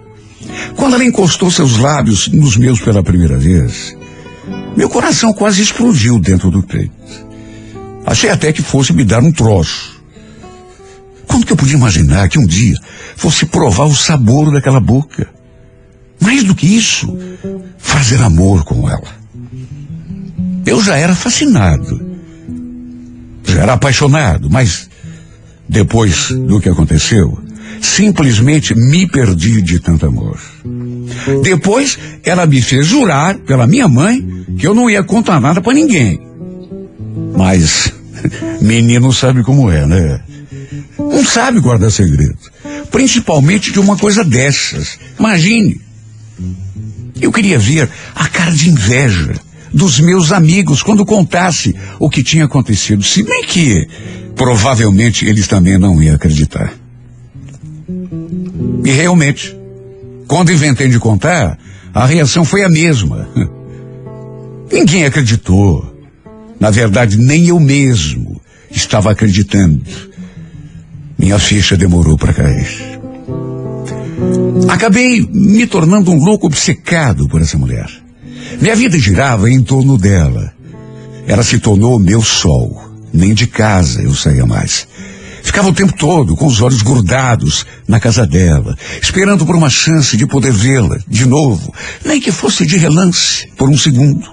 [0.75, 3.95] Quando ela encostou seus lábios nos meus pela primeira vez,
[4.77, 6.93] meu coração quase explodiu dentro do peito.
[8.07, 10.03] Achei até que fosse me dar um troço.
[11.27, 12.77] Quando que eu podia imaginar que um dia
[13.17, 15.29] fosse provar o sabor daquela boca?
[16.21, 17.17] Mais do que isso,
[17.79, 19.25] fazer amor com ela.
[20.65, 22.14] Eu já era fascinado.
[23.45, 24.89] Já era apaixonado, mas
[25.69, 27.39] depois do que aconteceu,
[27.81, 30.39] simplesmente me perdi de tanto amor.
[31.43, 34.27] Depois, ela me fez jurar pela minha mãe
[34.59, 36.21] que eu não ia contar nada para ninguém.
[37.37, 37.93] Mas
[38.61, 40.21] menino sabe como é, né?
[40.99, 42.39] Não sabe guardar segredo.
[42.91, 44.99] Principalmente de uma coisa dessas.
[45.19, 45.81] Imagine.
[47.21, 49.35] Eu queria ver a cara de inveja
[49.75, 53.03] dos meus amigos quando contasse o que tinha acontecido.
[53.03, 53.89] Se bem que
[54.37, 56.73] provavelmente eles também não iam acreditar.
[58.85, 59.55] E realmente,
[60.29, 61.59] quando inventei de contar,
[61.93, 63.29] a reação foi a mesma.
[64.73, 65.93] Ninguém acreditou.
[66.59, 69.83] Na verdade, nem eu mesmo estava acreditando.
[71.19, 73.01] Minha ficha demorou para cair.
[74.69, 78.04] Acabei me tornando um louco obcecado por essa mulher.
[78.61, 80.53] Minha vida girava em torno dela.
[81.27, 82.83] Ela se tornou meu sol.
[83.13, 84.87] Nem de casa eu saía mais.
[85.43, 90.17] Ficava o tempo todo com os olhos grudados na casa dela, esperando por uma chance
[90.17, 91.73] de poder vê-la de novo,
[92.05, 94.27] nem que fosse de relance, por um segundo.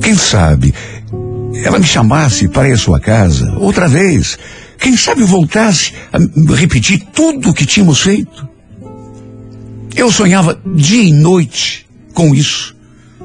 [0.00, 0.74] Quem sabe
[1.62, 4.38] ela me chamasse para ir à sua casa outra vez.
[4.78, 6.18] Quem sabe voltasse a
[6.54, 8.48] repetir tudo o que tínhamos feito.
[9.94, 12.76] Eu sonhava dia e noite com isso.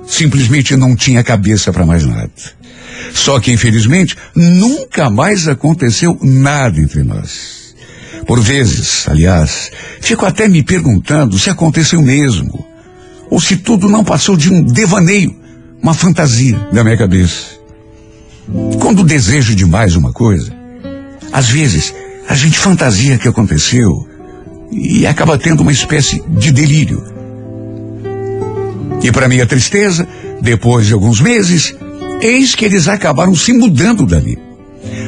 [0.08, 2.32] Simplesmente não tinha cabeça para mais nada.
[3.14, 7.76] Só que, infelizmente, nunca mais aconteceu nada entre nós.
[8.26, 9.72] Por vezes, aliás,
[10.02, 12.66] fico até me perguntando se aconteceu mesmo.
[13.30, 15.36] Ou se tudo não passou de um devaneio,
[15.82, 17.58] uma fantasia da minha cabeça.
[18.80, 20.52] Quando desejo demais uma coisa,
[21.32, 21.94] às vezes
[22.28, 24.08] a gente fantasia que aconteceu
[24.72, 27.17] e acaba tendo uma espécie de delírio.
[29.02, 30.08] E para minha tristeza,
[30.42, 31.76] depois de alguns meses,
[32.22, 34.38] eis que eles acabaram se mudando dali.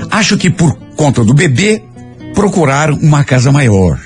[0.10, 1.82] Acho que por conta do bebê,
[2.34, 4.00] procuraram uma casa maior.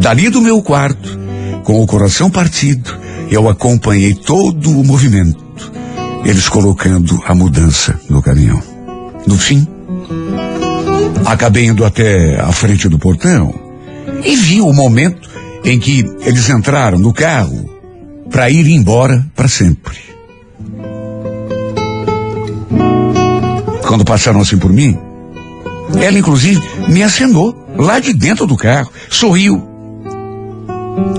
[0.00, 1.18] Dali do meu quarto,
[1.62, 2.96] com o coração partido,
[3.30, 5.72] eu acompanhei todo o movimento,
[6.24, 8.62] eles colocando a mudança no caminhão.
[9.26, 9.66] No fim,
[11.24, 13.54] acabei indo até a frente do portão
[14.24, 15.28] e vi o momento
[15.64, 17.75] em que eles entraram no carro
[18.30, 19.98] para ir embora para sempre.
[23.86, 24.98] Quando passaram assim por mim,
[26.00, 29.62] ela inclusive me acenou lá de dentro do carro, sorriu,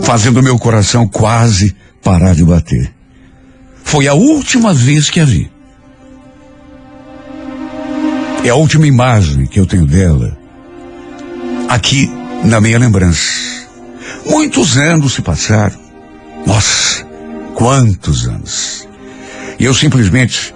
[0.04, 2.94] fazendo meu coração quase parar de bater.
[3.84, 5.50] Foi a última vez que a vi.
[8.44, 10.38] É a última imagem que eu tenho dela
[11.68, 12.10] aqui
[12.44, 13.32] na minha lembrança.
[14.26, 15.87] Muitos anos se passaram.
[16.48, 17.06] Nossa,
[17.56, 18.88] quantos anos.
[19.60, 20.56] E eu simplesmente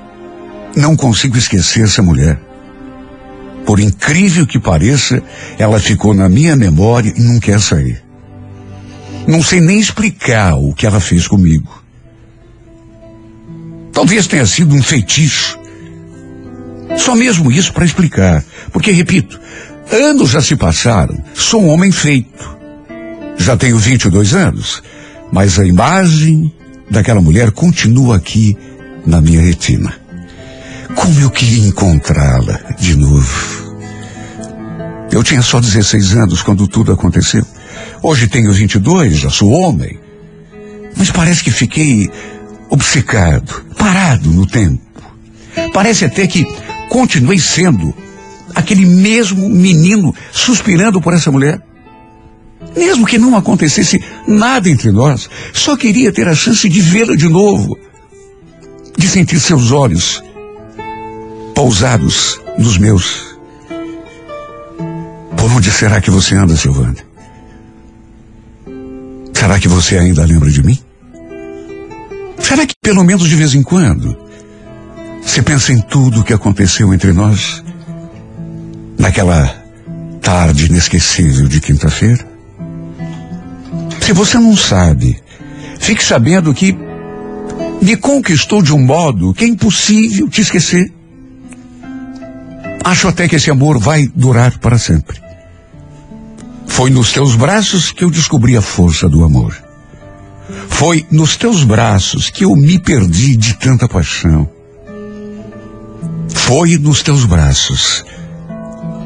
[0.74, 2.40] não consigo esquecer essa mulher.
[3.66, 5.22] Por incrível que pareça,
[5.60, 8.02] ela ficou na minha memória e não quer sair.
[9.28, 11.84] Não sei nem explicar o que ela fez comigo.
[13.92, 15.60] Talvez tenha sido um feitiço.
[16.98, 18.46] Só mesmo isso para explicar.
[18.72, 19.38] Porque, repito,
[19.92, 22.58] anos já se passaram, sou um homem feito.
[23.38, 24.82] Já tenho 22 anos,
[25.32, 26.54] mas a imagem
[26.90, 28.58] daquela mulher continua aqui
[29.06, 29.94] na minha retina.
[30.96, 33.62] Como eu queria encontrá-la de novo.
[35.12, 37.46] Eu tinha só 16 anos quando tudo aconteceu.
[38.04, 40.00] Hoje tenho 22, já sou homem.
[40.98, 42.10] Mas parece que fiquei
[42.70, 44.82] obcecado, parado no tempo.
[45.74, 46.46] Parece até que
[46.90, 47.94] continuei sendo
[48.56, 51.62] aquele mesmo menino suspirando por essa mulher.
[52.76, 57.28] Mesmo que não acontecesse nada entre nós, só queria ter a chance de vê-la de
[57.28, 57.78] novo,
[58.98, 60.24] de sentir seus olhos
[61.54, 63.38] pousados nos meus.
[65.38, 66.96] Por onde será que você anda, Silvana?
[69.34, 70.80] Será que você ainda lembra de mim?
[72.40, 74.18] Será que pelo menos de vez em quando
[75.22, 77.64] você pensa em tudo o que aconteceu entre nós
[78.98, 79.56] naquela
[80.22, 82.31] tarde inesquecível de quinta-feira?
[84.12, 85.18] Se você não sabe,
[85.80, 86.78] fique sabendo que
[87.82, 90.92] me conquistou de um modo que é impossível te esquecer.
[92.84, 95.18] Acho até que esse amor vai durar para sempre.
[96.68, 99.56] Foi nos teus braços que eu descobri a força do amor.
[100.68, 104.50] Foi nos teus braços que eu me perdi de tanta paixão.
[106.28, 108.04] Foi nos teus braços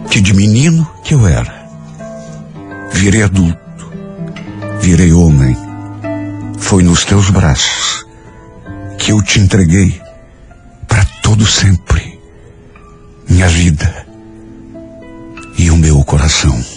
[0.09, 1.69] que de menino que eu era.
[2.91, 3.64] Virei adulto,
[4.81, 5.55] virei homem.
[6.57, 8.05] Foi nos teus braços
[8.97, 10.01] que eu te entreguei
[10.87, 12.19] para todo sempre
[13.29, 14.05] minha vida
[15.57, 16.74] e o meu coração.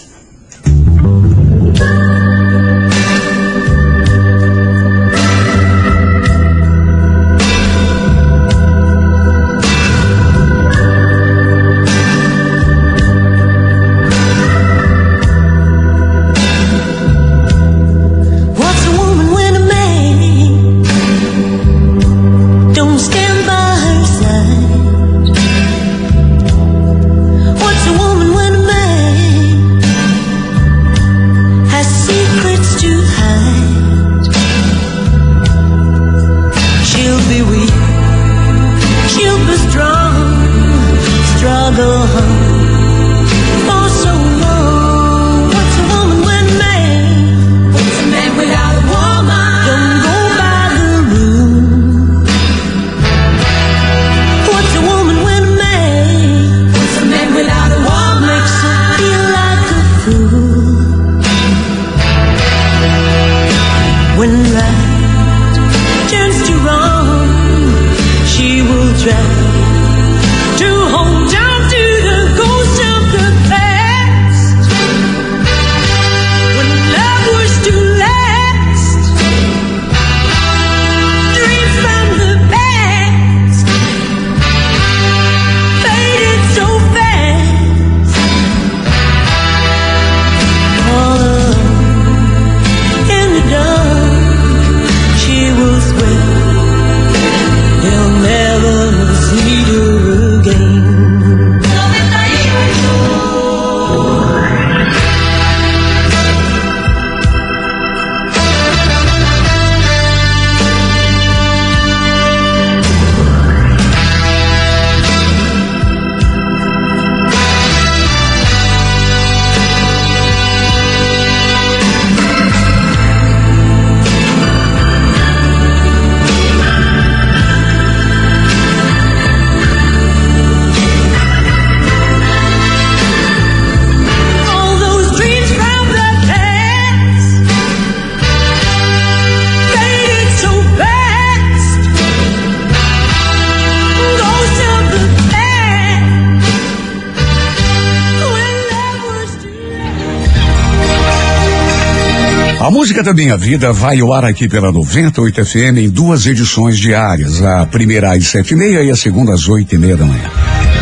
[152.89, 157.39] Música da minha vida vai ao ar aqui pela 98 FM em duas edições diárias.
[157.39, 160.27] A primeira às sete e meia e a segunda às oito e meia da manhã.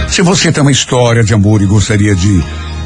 [0.07, 2.41] Se você tem uma história de amor e gostaria de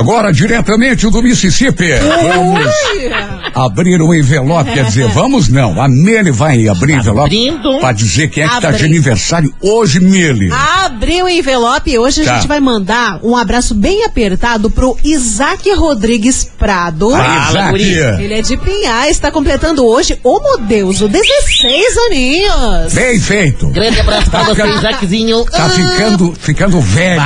[0.02, 4.72] Agora, diretamente do Mississippi, vamos abrir um envelope.
[4.72, 5.82] Quer dizer, vamos não.
[5.82, 7.80] A Mele vai abrir envelope Abrindo.
[7.80, 8.88] para dizer quem é que está de Abre.
[8.88, 10.50] aniversário hoje, Mele.
[10.52, 12.32] Abriu o envelope e hoje Tá.
[12.32, 17.10] a gente vai mandar um abraço bem apertado pro Isaac Rodrigues Prado.
[17.12, 18.22] Fala, Isaac.
[18.24, 22.94] Ele é de Pinhais, está completando hoje, ô meu Deus, o 16 aninhos.
[22.94, 23.68] Bem feito.
[23.70, 25.44] Grande abraço pra você, Isaaczinho.
[25.46, 27.22] Tá ficando, ficando velho.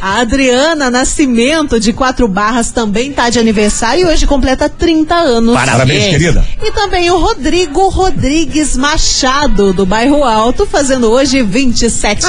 [0.00, 5.54] Ah, Adriana Nascimento, de Quatro Barras, também tá de aniversário e hoje completa 30 anos.
[5.54, 6.44] Parabéns, querida.
[6.62, 12.28] E também o Rodrigo Rodrigues Machado, do Bairro Alto, fazendo hoje 27 Ah,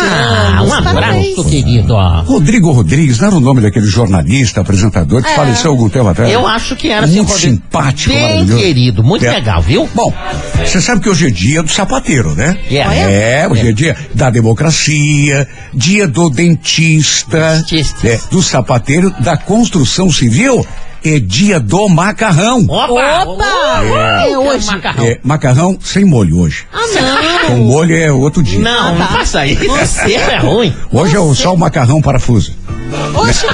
[0.59, 0.67] anos.
[0.67, 1.33] um Parabéns.
[1.33, 1.95] abraço, querido.
[2.25, 5.35] Rodrigo Rodrigues, não era o nome daquele jornalista, apresentador que É.
[5.35, 6.31] faleceu algum tempo atrás?
[6.31, 8.61] Eu acho que era Muito simpático, Bem maravilhoso.
[8.61, 9.31] querido, muito É.
[9.31, 9.87] legal, viu?
[9.93, 10.13] Bom,
[10.65, 12.57] você sabe que hoje é dia do sapateiro, né?
[12.71, 13.41] É.
[13.43, 18.07] É, hoje é dia da democracia, dia do dentista, Dentista.
[18.07, 20.65] é, do sapateiro, da construção civil,
[21.09, 22.65] é dia do macarrão.
[22.67, 23.23] Opa!
[23.25, 23.81] Opa!
[24.27, 24.65] É hoje.
[24.67, 25.05] Macarrão.
[25.05, 26.65] É, macarrão sem molho hoje.
[26.73, 27.63] Ah, Com não.
[27.65, 28.59] molho é outro dia.
[28.59, 29.07] Não, Ah, não tá.
[29.07, 29.65] faça isso.
[29.67, 30.73] Você é ruim.
[30.91, 32.53] Hoje é o- só o macarrão parafuso.
[33.15, 33.45] Oxe,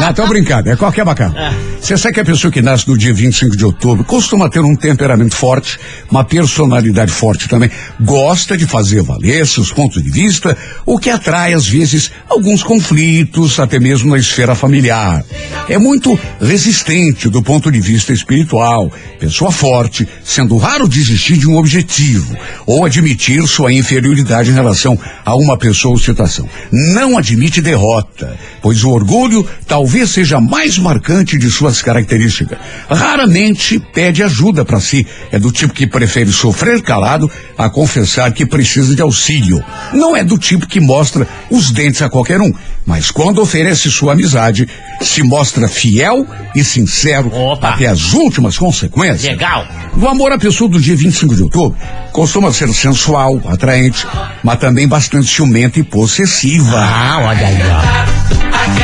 [0.00, 1.34] Não, tô brincando, é qualquer macarrão.
[1.80, 4.76] Você sabe que a pessoa que nasce no dia 25 de outubro costuma ter um
[4.76, 5.78] temperamento forte,
[6.10, 11.54] uma personalidade forte também, gosta de fazer valer seus pontos de vista, o que atrai,
[11.54, 15.24] às vezes, alguns conflitos, até mesmo na esfera familiar.
[15.68, 21.56] É muito resistente do ponto de vista espiritual, pessoa forte, sendo raro desistir de um
[21.56, 26.48] objetivo ou admitir sua inferioridade em relação a uma pessoa ou situação.
[26.70, 32.58] Não admite derrota, pois o orgulho talvez seja a mais marcante de suas características.
[32.88, 38.46] Raramente pede ajuda para si, é do tipo que prefere sofrer calado a confessar que
[38.46, 39.62] precisa de auxílio.
[39.92, 42.52] Não é do tipo que mostra os dentes a qualquer um,
[42.84, 44.68] mas quando oferece sua amizade,
[45.00, 47.70] se mostra fiel e sincero Opa.
[47.70, 49.22] até as últimas consequências.
[49.22, 49.66] Legal.
[49.96, 51.76] No amor, a pessoa do dia 25 de outubro
[52.12, 54.06] costuma ser sensual, atraente,
[54.42, 56.78] mas também bastante ciumenta e possessiva.
[56.78, 58.81] Ah, olha aí, ó.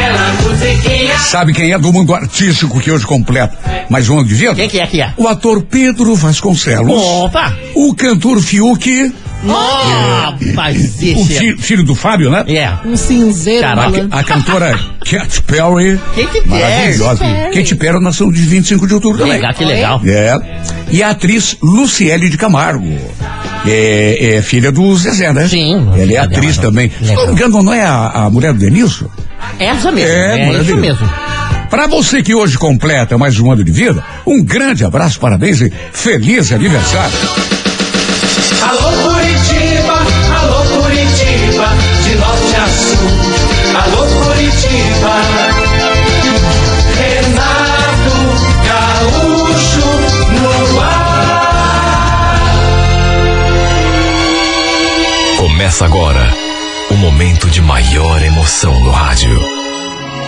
[1.28, 3.57] Sabe quem é do mundo artístico que hoje completa
[3.90, 4.55] mais um ano de vida?
[4.55, 5.12] Quem que é que é?
[5.16, 6.90] O ator Pedro Vasconcelos.
[6.90, 7.55] Opa!
[7.74, 9.12] O cantor Fiuk.
[9.45, 11.39] Oh, mas O esse é...
[11.39, 12.45] fi- filho do Fábio, né?
[12.49, 12.72] É.
[12.86, 14.78] um cinzeiro Caraca, A, a cantora
[15.09, 15.99] Katy Perry.
[16.16, 16.47] Katy Perry.
[16.47, 17.24] Maravilhosa.
[17.24, 17.55] Perry.
[17.55, 19.34] Katy Perry nasceu de 25 de outubro também.
[19.34, 20.01] Legal, que legal.
[20.05, 20.36] É.
[20.91, 22.84] E a atriz Luciele de Camargo.
[23.66, 25.47] É, é filha do Zezé, né?
[25.49, 26.91] Sim, Ela é filha atriz dela, também.
[27.03, 29.07] Se não me engano, não é a, a mulher do Denilson?
[29.59, 30.11] Essa mesmo.
[30.11, 31.09] É, É, isso mesmo.
[31.70, 35.70] Para você que hoje completa mais um ano de vida, um grande abraço, parabéns e
[35.93, 37.12] feliz aniversário.
[38.62, 39.17] Alô
[55.79, 56.35] Começa agora
[56.91, 59.39] o momento de maior emoção no rádio.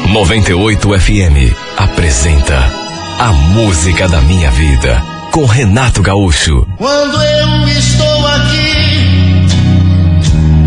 [0.08, 2.72] 98 FM apresenta
[3.18, 6.68] A Música da Minha Vida com Renato Gaúcho.
[6.76, 9.48] Quando eu estou aqui,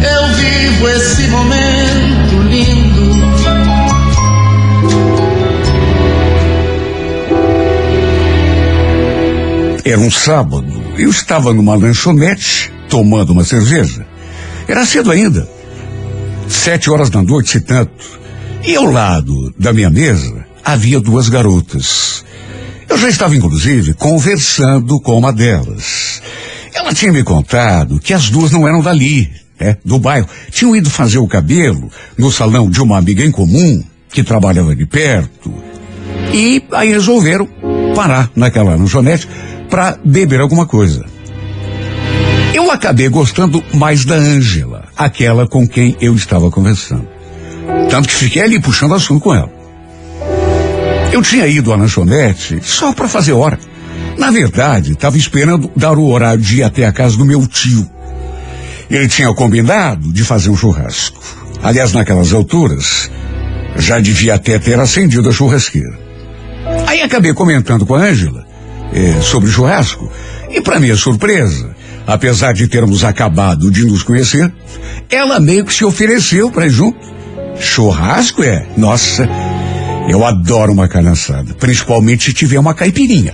[0.04, 3.24] eu vivo esse momento lindo.
[9.86, 10.84] Era um sábado.
[10.98, 14.13] Eu estava numa lanchonete tomando uma cerveja.
[14.68, 15.48] Era cedo ainda.
[16.48, 18.22] Sete horas da noite, se tanto.
[18.66, 22.24] E ao lado da minha mesa havia duas garotas.
[22.88, 26.22] Eu já estava, inclusive, conversando com uma delas.
[26.74, 30.28] Ela tinha me contado que as duas não eram dali, né, do bairro.
[30.52, 34.86] Tinham ido fazer o cabelo no salão de uma amiga em comum, que trabalhava ali
[34.86, 35.54] perto.
[36.34, 37.48] E aí resolveram
[37.96, 39.28] parar naquela lanchonete
[39.70, 41.06] para beber alguma coisa.
[42.54, 47.08] Eu acabei gostando mais da Ângela, aquela com quem eu estava conversando.
[47.90, 49.52] Tanto que fiquei ali puxando assunto com ela.
[51.12, 53.60] Eu tinha ido à lanchonete só para fazer hora.
[54.18, 57.90] Na verdade, estava esperando dar o horário de ir até a casa do meu tio.
[58.90, 61.20] Ele tinha combinado de fazer um churrasco.
[61.62, 63.10] Aliás, naquelas alturas,
[63.78, 65.98] já devia até ter acendido a churrasqueira.
[66.88, 68.46] Aí acabei comentando com a Ângela
[68.94, 70.12] eh, sobre o churrasco.
[70.50, 71.73] E para minha surpresa,
[72.06, 74.52] apesar de termos acabado de nos conhecer,
[75.10, 77.00] ela meio que se ofereceu para ir junto.
[77.60, 78.68] Churrasco é?
[78.76, 79.28] Nossa,
[80.10, 83.34] eu adoro uma carne assada, principalmente se tiver uma caipirinha.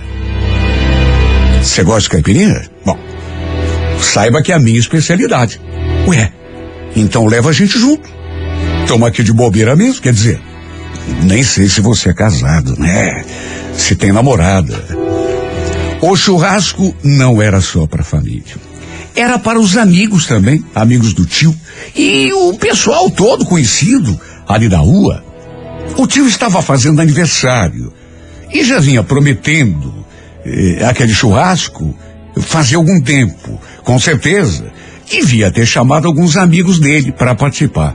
[1.62, 2.62] Você gosta de caipirinha?
[2.84, 2.98] Bom,
[4.00, 5.60] saiba que é a minha especialidade.
[6.06, 6.32] Ué,
[6.96, 8.08] então leva a gente junto.
[8.86, 10.40] Toma aqui de bobeira mesmo, quer dizer.
[11.22, 13.24] Nem sei se você é casado, né?
[13.74, 14.99] Se tem namorada.
[16.00, 18.56] O churrasco não era só para a família.
[19.14, 21.54] Era para os amigos também, amigos do tio.
[21.94, 25.22] E o pessoal todo conhecido ali da rua.
[25.98, 27.92] O tio estava fazendo aniversário
[28.52, 29.92] e já vinha prometendo
[30.44, 31.94] eh, aquele churrasco
[32.40, 34.72] fazia algum tempo, com certeza.
[35.10, 37.94] Devia ter chamado alguns amigos dele para participar.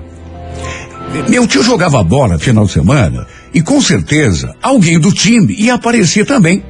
[1.28, 6.26] Meu tio jogava bola final de semana e com certeza alguém do time ia aparecer
[6.26, 6.62] também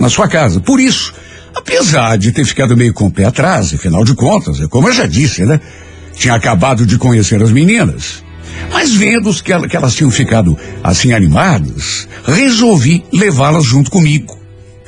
[0.00, 0.60] na sua casa.
[0.60, 1.12] Por isso,
[1.54, 4.92] apesar de ter ficado meio com o pé atrás, afinal de contas, é como eu
[4.92, 5.60] já disse, né?
[6.14, 8.22] Tinha acabado de conhecer as meninas.
[8.72, 14.36] Mas vendo que, ela- que elas tinham ficado assim animadas, resolvi levá-las junto comigo.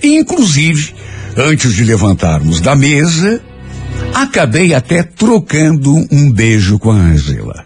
[0.02, 0.94] E, inclusive,
[1.36, 3.40] antes de levantarmos da mesa,
[4.12, 7.64] acabei até trocando um beijo com a Angela.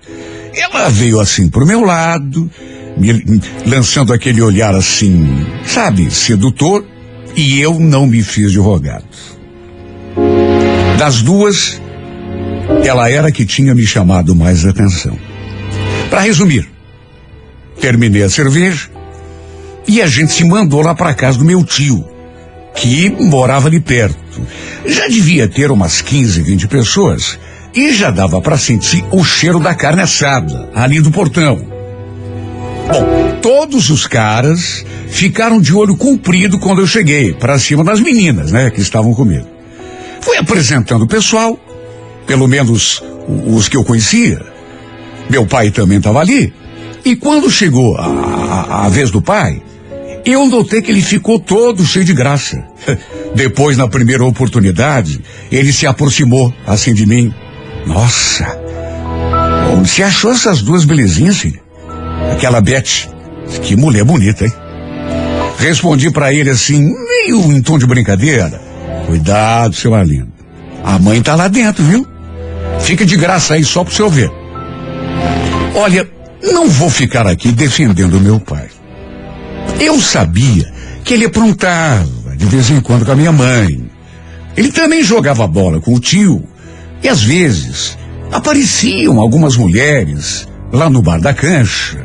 [0.54, 2.50] Ela veio assim pro meu lado,
[2.96, 6.84] me, me lançando aquele olhar assim, sabe, sedutor,
[7.38, 9.04] e eu não me fiz de rogado.
[10.98, 11.80] Das duas,
[12.84, 15.16] ela era que tinha me chamado mais atenção.
[16.10, 16.68] Para resumir,
[17.80, 18.90] terminei a cerveja
[19.86, 22.04] e a gente se mandou lá para casa do meu tio,
[22.74, 24.18] que morava ali perto.
[24.84, 27.38] Já devia ter umas 15, 20 pessoas
[27.72, 31.77] e já dava para sentir o cheiro da carne assada ali do portão.
[32.90, 38.50] Bom, todos os caras ficaram de olho comprido quando eu cheguei, para cima das meninas,
[38.52, 39.46] né, que estavam comigo.
[40.20, 41.58] Fui apresentando o pessoal,
[42.26, 43.02] pelo menos
[43.46, 44.40] os que eu conhecia.
[45.28, 46.52] Meu pai também estava ali.
[47.04, 49.62] E quando chegou a, a- a vez do pai,
[50.24, 52.62] eu notei que ele ficou todo cheio de graça.
[53.34, 55.20] Depois, na primeira oportunidade,
[55.52, 57.32] ele se aproximou assim de mim.
[57.86, 58.44] Nossa!
[59.82, 61.60] Você achou essas duas belezinhas, filho?
[62.32, 63.08] Aquela Beth.
[63.62, 64.52] Que mulher bonita, hein?
[65.58, 68.60] Respondi pra ele assim, meio em tom de brincadeira.
[69.06, 70.32] Cuidado, seu Arlindo.
[70.84, 72.06] A mãe tá lá dentro, viu?
[72.80, 74.30] Fica de graça aí só pro seu ver.
[75.74, 76.08] Olha,
[76.42, 78.68] não vou ficar aqui defendendo meu pai.
[79.80, 80.72] Eu sabia
[81.04, 83.88] que ele aprontava de vez em quando com a minha mãe.
[84.56, 86.42] Ele também jogava bola com o tio.
[87.02, 87.96] E às vezes
[88.32, 92.04] apareciam algumas mulheres lá no bar da cancha.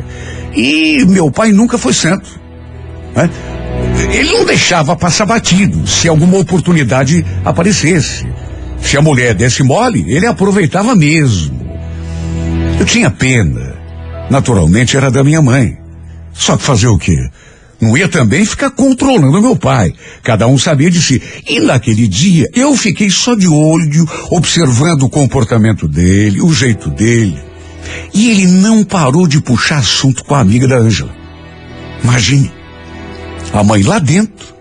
[0.55, 2.39] E meu pai nunca foi santo.
[3.15, 3.29] né?
[4.11, 8.25] Ele não deixava passar batido se alguma oportunidade aparecesse.
[8.81, 11.59] Se a mulher desse mole, ele aproveitava mesmo.
[12.79, 13.73] Eu tinha pena.
[14.29, 15.77] Naturalmente era da minha mãe.
[16.33, 17.17] Só que fazer o quê?
[17.79, 19.93] Não ia também ficar controlando meu pai.
[20.21, 21.21] Cada um sabia de si.
[21.47, 27.37] E naquele dia eu fiquei só de olho, observando o comportamento dele, o jeito dele.
[28.13, 31.13] E ele não parou de puxar assunto com a amiga da Ângela.
[32.03, 32.51] Imagine.
[33.51, 34.53] A mãe lá dentro,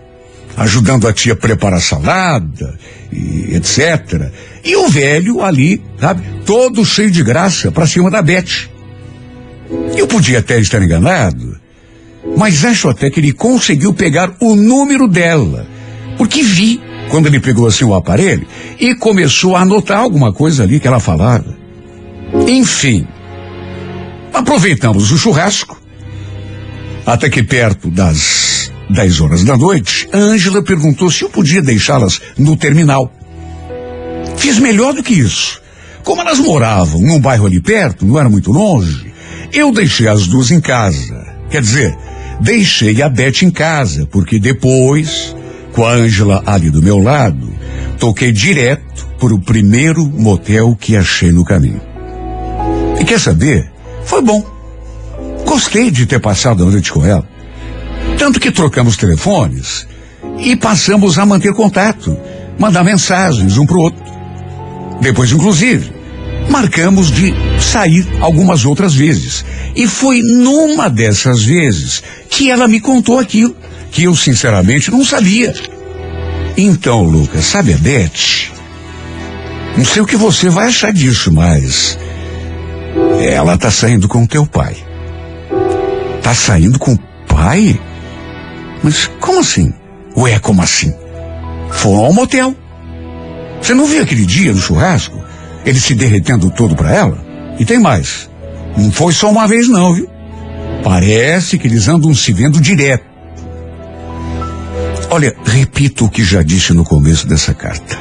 [0.55, 2.77] ajudando a tia a preparar salada,
[3.11, 4.31] e etc.
[4.63, 8.69] E o velho ali, sabe, todo cheio de graça pra cima da Beth.
[9.95, 11.57] Eu podia até estar enganado,
[12.37, 15.67] mas acho até que ele conseguiu pegar o número dela.
[16.17, 18.47] Porque vi quando ele pegou assim o aparelho
[18.79, 21.55] e começou a anotar alguma coisa ali que ela falava.
[22.47, 23.07] Enfim,
[24.33, 25.81] aproveitamos o churrasco.
[27.05, 32.21] Até que perto das 10 horas da noite, a Ângela perguntou se eu podia deixá-las
[32.37, 33.11] no terminal.
[34.37, 35.61] Fiz melhor do que isso.
[36.03, 39.13] Como elas moravam num bairro ali perto, não era muito longe,
[39.53, 41.25] eu deixei as duas em casa.
[41.49, 41.97] Quer dizer,
[42.41, 45.35] deixei a Beth em casa, porque depois,
[45.71, 47.53] com a Ângela ali do meu lado,
[47.99, 51.81] toquei direto para o primeiro motel que achei no caminho.
[52.99, 53.72] E quer saber?
[54.05, 54.43] Foi bom.
[55.45, 57.27] Gostei de ter passado a noite com ela.
[58.17, 59.87] Tanto que trocamos telefones
[60.39, 62.17] e passamos a manter contato,
[62.57, 64.03] mandar mensagens um pro outro.
[65.01, 65.91] Depois, inclusive,
[66.49, 69.43] marcamos de sair algumas outras vezes.
[69.75, 73.55] E foi numa dessas vezes que ela me contou aquilo,
[73.91, 75.53] que eu sinceramente não sabia.
[76.55, 78.51] Então, Lucas, sabe a Beth?
[79.75, 81.97] Não sei o que você vai achar disso, mas
[83.25, 84.75] ela tá saindo com teu pai.
[86.21, 87.79] Tá saindo com o pai?
[88.81, 89.73] Mas como assim?
[90.15, 90.93] Ué, como assim?
[91.71, 92.55] Foram ao motel.
[93.61, 95.23] Você não viu aquele dia no churrasco?
[95.65, 97.17] Ele se derretendo todo pra ela?
[97.57, 98.29] E tem mais.
[98.77, 100.09] Não foi só uma vez não, viu?
[100.83, 103.05] Parece que eles andam se vendo direto.
[105.09, 107.97] Olha, repito o que já disse no começo dessa carta.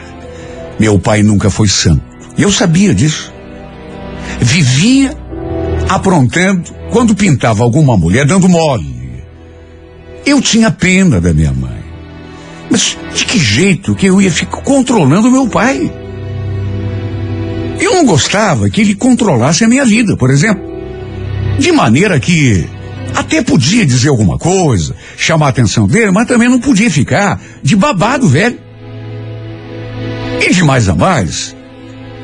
[0.81, 2.03] Meu pai nunca foi santo.
[2.37, 3.32] E eu sabia disso.
[4.41, 5.17] Vivia
[5.89, 9.25] aprontando quando pintava alguma mulher dando mole.
[10.25, 11.83] Eu tinha pena da minha mãe.
[12.71, 15.93] Mas de que jeito que eu ia ficar controlando meu pai?
[17.81, 20.63] Eu não gostava que ele controlasse a minha vida, por exemplo.
[21.59, 22.67] De maneira que
[23.15, 27.77] até podia dizer alguma coisa, chamar a atenção dele, mas também não podia ficar de
[27.77, 28.59] babado, velho.
[30.41, 31.55] E de mais a mais,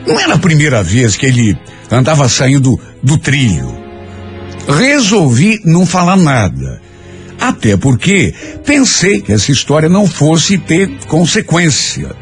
[0.07, 1.59] não era a primeira vez que ele
[1.91, 3.77] andava saindo do trilho.
[4.69, 6.81] Resolvi não falar nada.
[7.41, 8.35] Até porque
[8.65, 12.15] pensei que essa história não fosse ter consequência.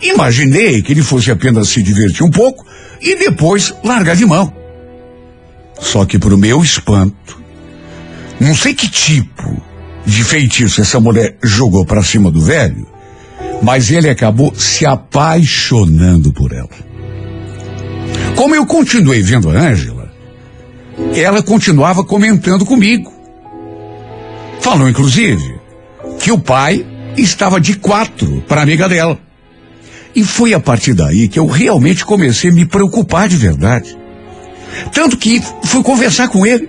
[0.00, 2.64] Imaginei que ele fosse apenas se divertir um pouco
[3.00, 4.52] e depois largar de mão.
[5.78, 7.42] Só que para o meu espanto,
[8.38, 9.62] não sei que tipo
[10.06, 12.86] de feitiço essa mulher jogou para cima do velho,
[13.62, 16.89] mas ele acabou se apaixonando por ela.
[18.40, 20.10] Como eu continuei vendo a Ângela,
[21.14, 23.12] ela continuava comentando comigo.
[24.62, 25.60] Falou, inclusive,
[26.18, 26.86] que o pai
[27.18, 29.18] estava de quatro para amiga dela.
[30.16, 33.94] E foi a partir daí que eu realmente comecei a me preocupar de verdade.
[34.90, 36.66] Tanto que fui conversar com ele.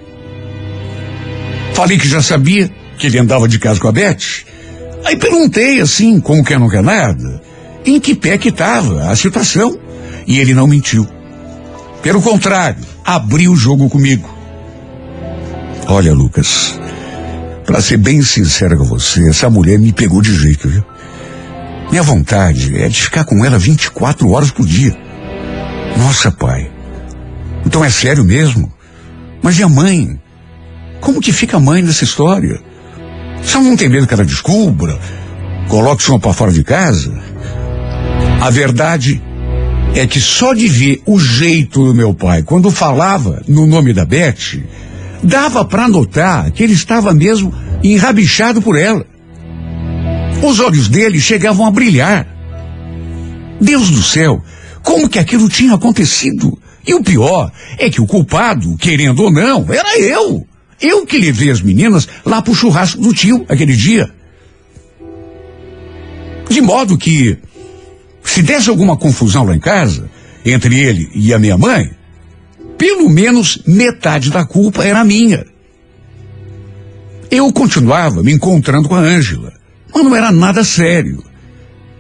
[1.74, 4.44] Falei que já sabia que ele andava de casa com a Beth.
[5.06, 7.42] Aí perguntei assim, como quer não quer nada,
[7.86, 9.80] em que pé que estava a situação.
[10.28, 11.08] E ele não mentiu.
[12.02, 14.28] Pelo contrário, abriu o jogo comigo.
[15.88, 16.80] Olha, Lucas,
[17.66, 20.84] para ser bem sincero com você, essa mulher me pegou de jeito, viu?
[21.92, 24.98] Minha vontade é de ficar com ela 24 horas por dia.
[25.98, 26.72] Nossa, pai.
[27.66, 28.72] Então é sério mesmo?
[29.44, 30.20] Mas e a mãe?
[31.00, 32.60] Como que fica a mãe nessa história?
[33.44, 34.98] Você não tem medo que ela descubra?
[35.68, 37.14] Coloque o para fora de casa?
[38.42, 39.22] A verdade
[39.94, 44.06] é que só de ver o jeito do meu pai quando falava no nome da
[44.06, 44.62] Beth,
[45.22, 49.06] dava para notar que ele estava mesmo enrabichado por ela.
[50.42, 52.28] Os olhos dele chegavam a brilhar.
[53.60, 54.42] Deus do céu,
[54.82, 56.58] como que aquilo tinha acontecido?
[56.88, 60.48] E o pior é que o culpado, querendo ou não, era eu.
[60.82, 64.10] Eu que levei as meninas lá pro churrasco do tio aquele dia.
[66.50, 67.38] De modo que,
[68.32, 70.10] se desse alguma confusão lá em casa,
[70.46, 71.92] entre ele e a minha mãe,
[72.78, 75.46] pelo menos metade da culpa era minha.
[77.30, 79.52] Eu continuava me encontrando com a Ângela,
[79.94, 81.22] mas não era nada sério.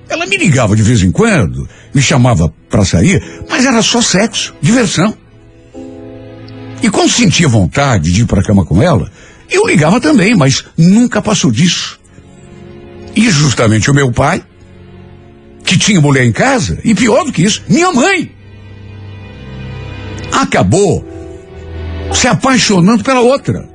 [0.07, 4.55] Ela me ligava de vez em quando, me chamava para sair, mas era só sexo,
[4.61, 5.13] diversão.
[6.81, 9.11] E quando sentia vontade de ir para a cama com ela,
[9.49, 11.99] eu ligava também, mas nunca passou disso.
[13.13, 14.41] E justamente o meu pai,
[15.71, 18.29] que tinha mulher em casa, e pior do que isso, minha mãe,
[20.29, 21.07] acabou
[22.13, 23.69] se apaixonando pela outra.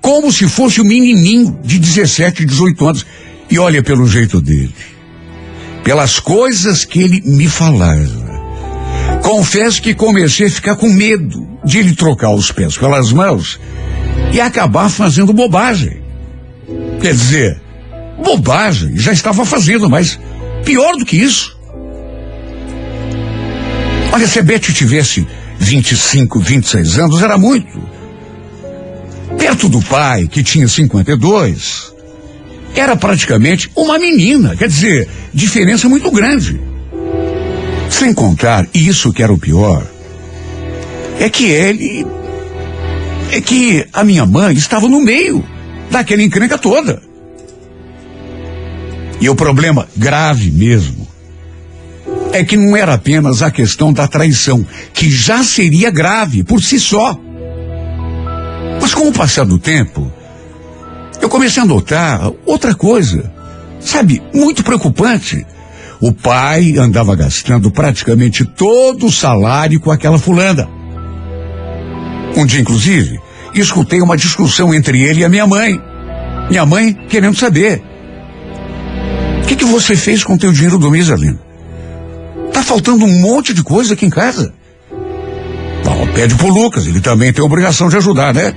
[0.00, 3.06] Como se fosse um menininho de 17, 18 anos.
[3.50, 4.74] E olha pelo jeito dele.
[5.84, 9.20] Pelas coisas que ele me falava.
[9.22, 13.60] Confesso que comecei a ficar com medo de ele trocar os pés pelas mãos
[14.32, 16.00] e acabar fazendo bobagem.
[17.02, 17.60] Quer dizer,
[18.24, 20.18] bobagem já estava fazendo, mas
[20.68, 21.56] pior do que isso.
[24.12, 25.26] Olha, se a Beth tivesse
[25.58, 27.80] 25, 26 anos, era muito.
[29.38, 31.94] Perto do pai, que tinha 52,
[32.74, 34.54] era praticamente uma menina.
[34.56, 36.60] Quer dizer, diferença muito grande.
[37.88, 39.86] Sem contar, isso que era o pior,
[41.18, 42.06] é que ele.
[43.32, 45.42] É que a minha mãe estava no meio
[45.90, 47.07] daquela encrenca toda.
[49.20, 51.06] E o problema grave mesmo
[52.32, 56.78] é que não era apenas a questão da traição, que já seria grave por si
[56.78, 57.18] só.
[58.80, 60.10] Mas com o passar do tempo,
[61.20, 63.32] eu comecei a notar outra coisa,
[63.80, 65.44] sabe, muito preocupante.
[66.00, 70.68] O pai andava gastando praticamente todo o salário com aquela fulana.
[72.36, 73.18] Um dia, inclusive,
[73.52, 75.80] escutei uma discussão entre ele e a minha mãe.
[76.48, 77.82] Minha mãe querendo saber.
[79.48, 81.38] Que, que você fez com o teu dinheiro do mês, Arlindo?
[82.52, 84.52] Tá faltando um monte de coisa aqui em casa.
[85.82, 88.54] Bom, pede pro Lucas, ele também tem obrigação de ajudar, né?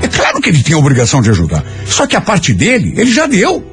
[0.00, 1.64] É claro que ele tem obrigação de ajudar.
[1.86, 3.66] Só que a parte dele, ele já deu.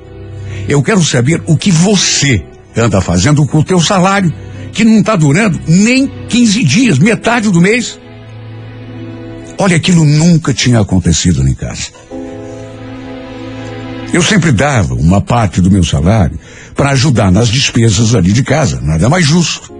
[0.67, 2.43] Eu quero saber o que você
[2.75, 4.33] anda fazendo com o teu salário,
[4.73, 7.99] que não está durando nem 15 dias, metade do mês.
[9.59, 11.89] Olha, aquilo nunca tinha acontecido em casa.
[14.11, 16.39] Eu sempre dava uma parte do meu salário
[16.75, 19.71] para ajudar nas despesas ali de casa, nada mais justo.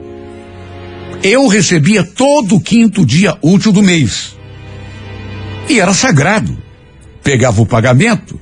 [1.24, 4.36] Eu recebia todo o quinto dia útil do mês.
[5.68, 6.58] E era sagrado.
[7.24, 8.40] Pegava o pagamento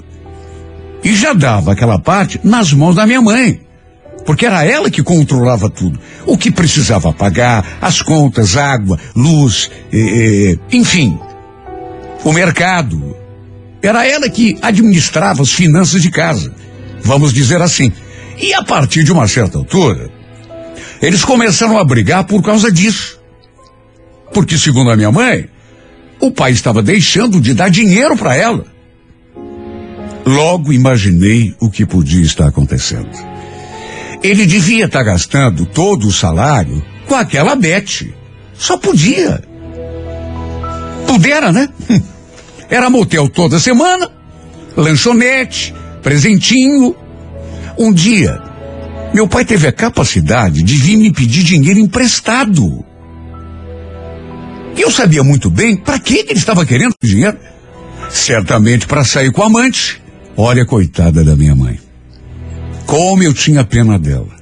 [1.03, 3.61] e já dava aquela parte nas mãos da minha mãe.
[4.25, 5.97] Porque era ela que controlava tudo.
[6.25, 11.17] O que precisava pagar, as contas, água, luz, eh, enfim.
[12.25, 13.15] O mercado.
[13.81, 16.53] Era ela que administrava as finanças de casa.
[17.01, 17.91] Vamos dizer assim.
[18.39, 20.09] E a partir de uma certa altura,
[21.01, 23.19] eles começaram a brigar por causa disso.
[24.33, 25.47] Porque, segundo a minha mãe,
[26.19, 28.65] o pai estava deixando de dar dinheiro para ela.
[30.25, 33.09] Logo imaginei o que podia estar acontecendo.
[34.21, 38.07] Ele devia estar gastando todo o salário com aquela Beth.
[38.53, 39.41] Só podia.
[41.05, 41.69] Pudera, né?
[42.69, 44.09] Era motel toda semana,
[44.75, 46.95] lanchonete, presentinho.
[47.77, 48.41] Um dia,
[49.13, 52.85] meu pai teve a capacidade de vir me pedir dinheiro emprestado.
[54.75, 57.37] E eu sabia muito bem para que ele estava querendo dinheiro.
[58.09, 60.01] Certamente para sair com a amante.
[60.35, 61.79] Olha, coitada da minha mãe.
[62.85, 64.35] Como eu tinha pena dela.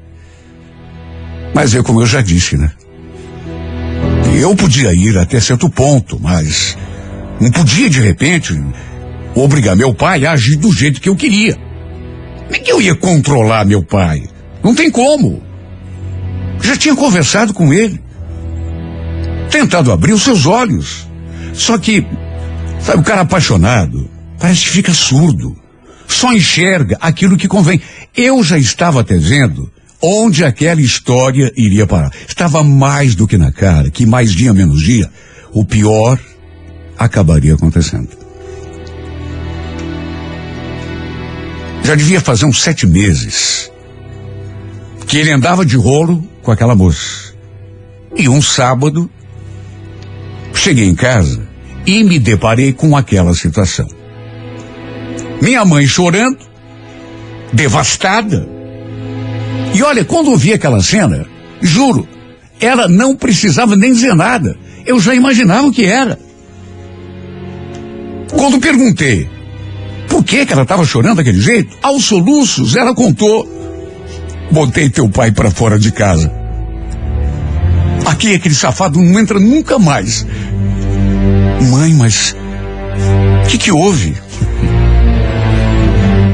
[1.53, 2.71] Mas é como eu já disse, né?
[4.37, 6.77] Eu podia ir até certo ponto, mas
[7.39, 8.53] não podia, de repente,
[9.35, 11.55] obrigar meu pai a agir do jeito que eu queria.
[12.43, 14.23] Como é que eu ia controlar meu pai?
[14.63, 15.43] Não tem como.
[16.61, 17.99] Já tinha conversado com ele.
[19.49, 21.07] Tentado abrir os seus olhos.
[21.53, 22.05] Só que,
[22.79, 24.09] sabe, o cara apaixonado
[24.39, 25.55] parece que fica surdo.
[26.07, 27.81] Só enxerga aquilo que convém.
[28.15, 29.71] Eu já estava até vendo
[30.01, 32.11] onde aquela história iria parar.
[32.27, 35.09] Estava mais do que na cara que mais dia menos dia,
[35.51, 36.19] o pior
[36.97, 38.09] acabaria acontecendo.
[41.83, 43.71] Já devia fazer uns sete meses
[45.05, 47.33] que ele andava de rolo com aquela moça.
[48.15, 49.09] E um sábado,
[50.53, 51.47] cheguei em casa
[51.85, 53.87] e me deparei com aquela situação.
[55.41, 56.39] Minha mãe chorando,
[57.53, 58.47] devastada.
[59.73, 61.27] E olha, quando eu vi aquela cena,
[61.61, 62.07] juro,
[62.59, 64.57] ela não precisava nem dizer nada.
[64.85, 66.17] Eu já imaginava o que era.
[68.37, 69.29] Quando perguntei
[70.07, 73.47] por que, que ela estava chorando daquele jeito, aos soluços ela contou:
[74.51, 76.31] botei teu pai para fora de casa.
[78.05, 80.25] Aqui aquele safado não entra nunca mais.
[81.69, 82.35] Mãe, mas
[83.43, 84.15] o que, que houve?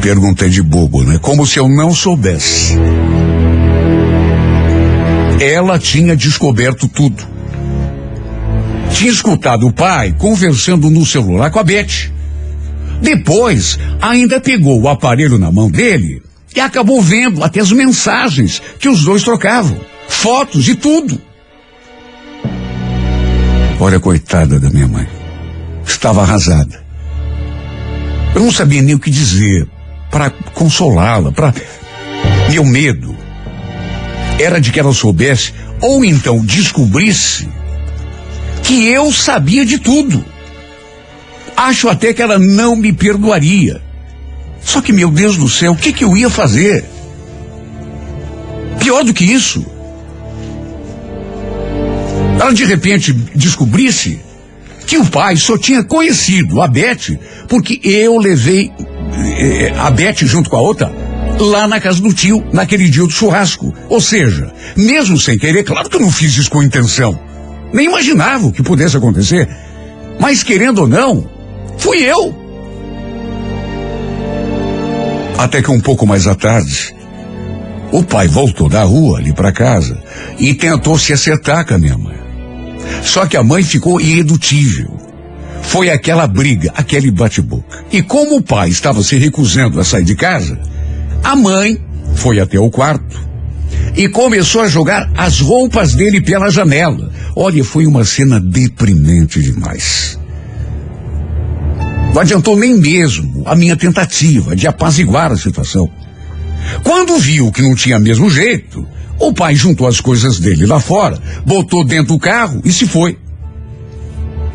[0.01, 1.19] Perguntei de bobo, né?
[1.21, 2.75] Como se eu não soubesse.
[5.39, 7.23] Ela tinha descoberto tudo.
[8.93, 12.11] Tinha escutado o pai conversando no celular com a Beth.
[13.01, 16.21] Depois, ainda pegou o aparelho na mão dele
[16.55, 19.79] e acabou vendo até as mensagens que os dois trocavam.
[20.07, 21.19] Fotos e tudo.
[23.79, 25.07] Olha, coitada da minha mãe.
[25.85, 26.83] Estava arrasada.
[28.35, 29.67] Eu não sabia nem o que dizer
[30.11, 31.53] para consolá-la, para
[32.49, 33.15] meu medo
[34.39, 37.47] era de que ela soubesse ou então descobrisse
[38.71, 40.23] que eu sabia de tudo.
[41.57, 43.81] Acho até que ela não me perdoaria.
[44.63, 46.85] Só que, meu Deus do céu, o que, que eu ia fazer?
[48.79, 49.65] Pior do que isso.
[52.39, 54.21] Ela de repente descobrisse
[54.87, 57.19] que o pai só tinha conhecido a Beth
[57.49, 58.71] porque eu levei
[59.37, 60.89] eh, a Beth junto com a outra
[61.37, 63.73] lá na casa do tio, naquele dia do churrasco.
[63.89, 67.30] Ou seja, mesmo sem querer, claro que eu não fiz isso com intenção.
[67.73, 69.47] Nem imaginava que pudesse acontecer.
[70.19, 71.27] Mas querendo ou não,
[71.77, 72.35] fui eu.
[75.37, 76.93] Até que um pouco mais à tarde,
[77.91, 80.01] o pai voltou da rua ali para casa
[80.37, 82.19] e tentou se acertar com a minha mãe.
[83.03, 84.95] Só que a mãe ficou irredutível.
[85.63, 87.83] Foi aquela briga, aquele bate-boca.
[87.91, 90.59] E como o pai estava se recusando a sair de casa,
[91.23, 91.79] a mãe
[92.15, 93.19] foi até o quarto,
[93.95, 97.11] e começou a jogar as roupas dele pela janela.
[97.35, 100.19] Olha, foi uma cena deprimente demais.
[102.13, 105.89] Não adiantou nem mesmo a minha tentativa de apaziguar a situação.
[106.83, 108.85] Quando viu que não tinha mesmo jeito,
[109.19, 113.17] o pai juntou as coisas dele lá fora, botou dentro do carro e se foi.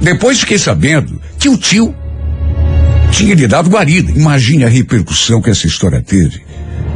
[0.01, 1.95] Depois fiquei sabendo que o tio
[3.11, 4.13] tinha lhe dado guarida.
[4.13, 6.43] Imagine a repercussão que essa história teve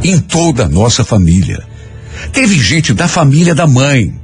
[0.03, 1.70] em toda a nossa família.
[2.33, 4.15] Teve gente da família da mãe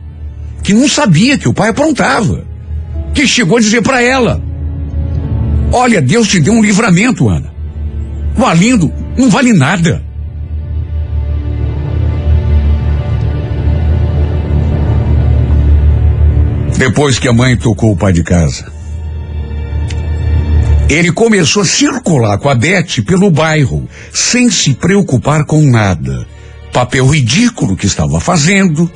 [0.62, 2.44] que não sabia que o pai aprontava,
[3.14, 4.42] que chegou a dizer para ela:
[5.72, 7.52] Olha, Deus te deu um livramento, Ana.
[8.36, 10.02] O Alindo não vale nada.
[16.76, 18.70] Depois que a mãe tocou o pai de casa,
[20.90, 26.26] ele começou a circular com a Beth pelo bairro, sem se preocupar com nada.
[26.76, 28.92] Papel ridículo que estava fazendo,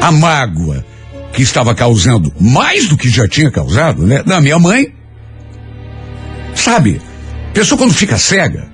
[0.00, 0.84] a mágoa
[1.32, 4.24] que estava causando mais do que já tinha causado, né?
[4.26, 4.92] Na minha mãe.
[6.52, 7.00] Sabe,
[7.54, 8.68] pessoa quando fica cega.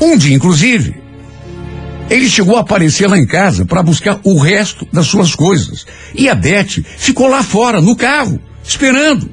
[0.00, 0.94] Um dia, inclusive,
[2.08, 5.84] ele chegou a aparecer lá em casa para buscar o resto das suas coisas.
[6.14, 9.28] E a Beth ficou lá fora, no carro, esperando.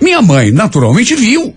[0.00, 1.56] Minha mãe, naturalmente, viu.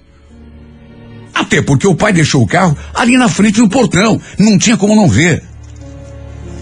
[1.36, 4.20] Até porque o pai deixou o carro ali na frente do portão.
[4.40, 5.44] Não tinha como não ver.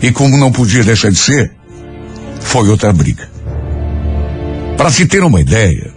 [0.01, 1.53] E como não podia deixar de ser,
[2.41, 3.29] foi outra briga.
[4.75, 5.93] Para se ter uma ideia,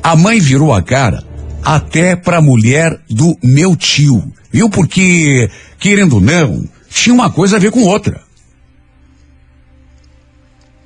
[0.00, 1.24] a mãe virou a cara
[1.62, 4.32] até para a mulher do meu tio.
[4.52, 4.70] Viu?
[4.70, 8.22] Porque, querendo ou não, tinha uma coisa a ver com outra.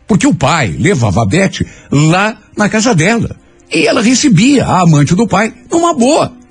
[0.07, 3.37] Porque o pai levava a Beth lá na casa dela.
[3.71, 6.43] E ela recebia a amante do pai numa boa.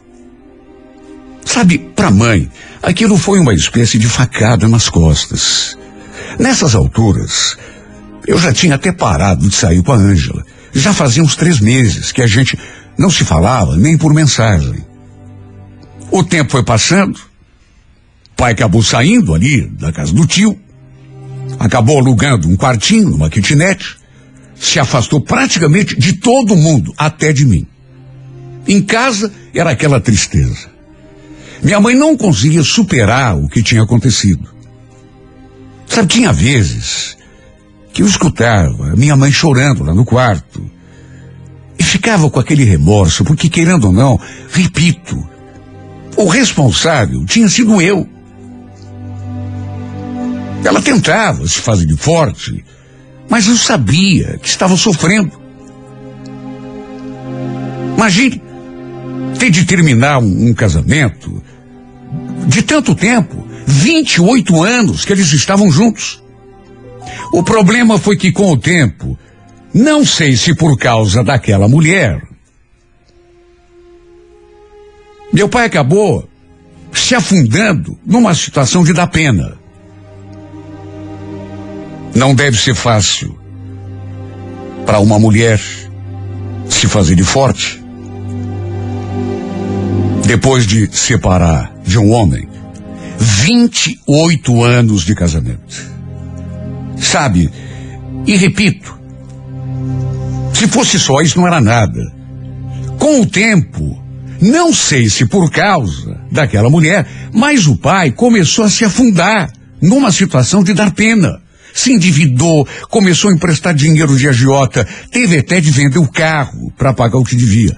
[1.46, 2.50] Sabe, para mãe,
[2.82, 5.78] aquilo foi uma espécie de facada nas costas.
[6.40, 7.58] Nessas alturas,
[8.26, 10.46] eu já tinha até parado de sair com a Ângela.
[10.74, 12.58] Já fazia uns três meses que a gente
[12.98, 14.84] não se falava nem por mensagem.
[16.10, 17.20] O tempo foi passando.
[18.36, 20.58] Pai acabou saindo ali da casa do tio.
[21.60, 23.98] Acabou alugando um quartinho, uma kitnet.
[24.56, 27.68] Se afastou praticamente de todo mundo, até de mim.
[28.68, 30.73] Em casa era aquela tristeza.
[31.64, 34.50] Minha mãe não conseguia superar o que tinha acontecido.
[35.88, 37.16] Sabe, tinha vezes
[37.94, 40.70] que eu escutava minha mãe chorando lá no quarto.
[41.78, 44.20] E ficava com aquele remorso, porque querendo ou não,
[44.52, 45.24] repito,
[46.18, 48.08] o responsável tinha sido eu.
[50.64, 52.64] Ela tentava se fazer de forte,
[53.30, 55.32] mas eu sabia que estava sofrendo.
[57.96, 58.42] Imagine
[59.38, 61.43] ter de terminar um, um casamento
[62.48, 66.22] de tanto tempo 28 anos que eles estavam juntos.
[67.32, 69.18] O problema foi que com o tempo,
[69.74, 72.22] não sei se por causa daquela mulher,
[75.32, 76.30] meu pai acabou
[76.92, 79.58] se afundando numa situação de dar pena.
[82.14, 83.36] Não deve ser fácil
[84.86, 85.60] para uma mulher
[86.70, 87.82] se fazer de forte.
[90.28, 92.48] Depois de separar de um homem,
[93.18, 95.92] 28 anos de casamento.
[96.98, 97.50] Sabe,
[98.26, 98.98] e repito,
[100.54, 102.02] se fosse só isso não era nada.
[102.98, 104.02] Com o tempo,
[104.42, 110.12] não sei se por causa daquela mulher, mas o pai começou a se afundar numa
[110.12, 115.72] situação de dar pena se endividou, começou a emprestar dinheiro de agiota, teve até de
[115.72, 117.76] vender o carro para pagar o que devia.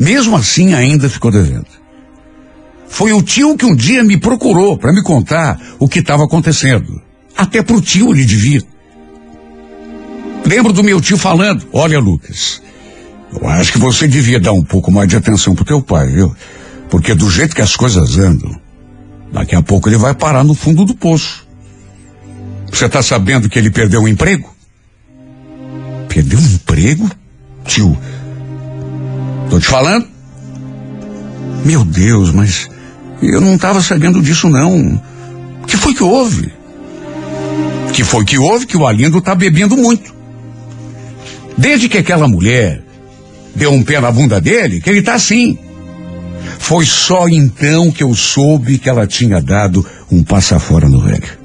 [0.00, 1.81] Mesmo assim, ainda ficou devendo.
[2.92, 7.00] Foi o tio que um dia me procurou para me contar o que estava acontecendo.
[7.34, 8.60] Até pro tio ele devia.
[10.44, 12.60] Lembro do meu tio falando: Olha, Lucas,
[13.32, 16.36] eu acho que você devia dar um pouco mais de atenção pro teu pai, viu?
[16.90, 18.60] Porque do jeito que as coisas andam,
[19.32, 21.48] daqui a pouco ele vai parar no fundo do poço.
[22.70, 24.54] Você está sabendo que ele perdeu o emprego?
[26.10, 27.10] Perdeu um emprego?
[27.64, 27.96] Tio,
[29.48, 30.06] tô te falando.
[31.64, 32.68] Meu Deus, mas
[33.28, 35.00] eu não estava sabendo disso não.
[35.62, 36.52] O que foi que houve?
[37.88, 40.14] O que foi que houve que o Alindo está bebendo muito?
[41.56, 42.82] Desde que aquela mulher
[43.54, 45.58] deu um pé na bunda dele, que ele está assim.
[46.58, 51.38] Foi só então que eu soube que ela tinha dado um passa fora no velho.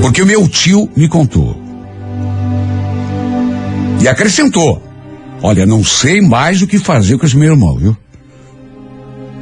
[0.00, 1.60] Porque o meu tio me contou.
[4.00, 4.82] E acrescentou:
[5.42, 7.96] Olha, não sei mais o que fazer com esse meu irmão, viu?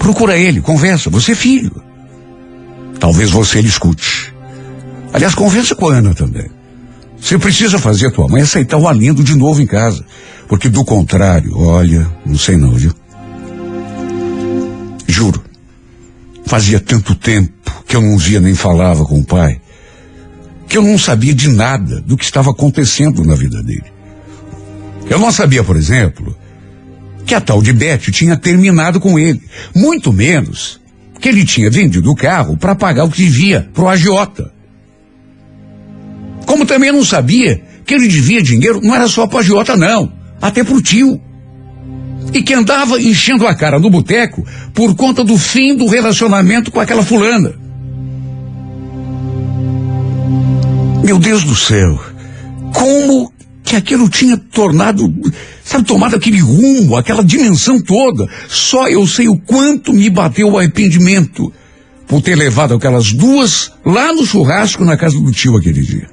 [0.09, 1.71] Procura ele, conversa, você é filho.
[2.99, 4.33] Talvez você lhe escute.
[5.13, 6.49] Aliás, conversa com a Ana também.
[7.21, 10.03] Você precisa fazer tua mãe aceitar o Alindo de novo em casa.
[10.49, 12.91] Porque do contrário, olha, não sei não, viu?
[15.07, 15.45] Juro.
[16.47, 17.53] Fazia tanto tempo
[17.87, 19.61] que eu não via nem falava com o pai,
[20.67, 23.93] que eu não sabia de nada do que estava acontecendo na vida dele.
[25.11, 26.35] Eu não sabia, por exemplo,
[27.29, 29.43] que a tal de Beth tinha terminado com ele,
[29.77, 30.81] muito menos
[31.21, 34.51] que ele tinha vendido o carro para pagar o que devia pro agiota.
[36.47, 40.11] Como também não sabia que ele devia dinheiro não era só pro agiota, não,
[40.41, 41.21] até pro tio.
[42.33, 46.81] E que andava enchendo a cara no boteco por conta do fim do relacionamento com
[46.81, 47.55] aquela fulana.
[51.05, 52.01] Meu Deus do céu,
[52.73, 53.31] como
[53.63, 55.15] que aquilo tinha tornado,
[55.69, 58.27] sabe, tomado aquele rumo, aquela dimensão toda.
[58.49, 61.53] Só eu sei o quanto me bateu o arrependimento
[62.07, 66.09] por ter levado aquelas duas lá no churrasco na casa do tio aquele dia.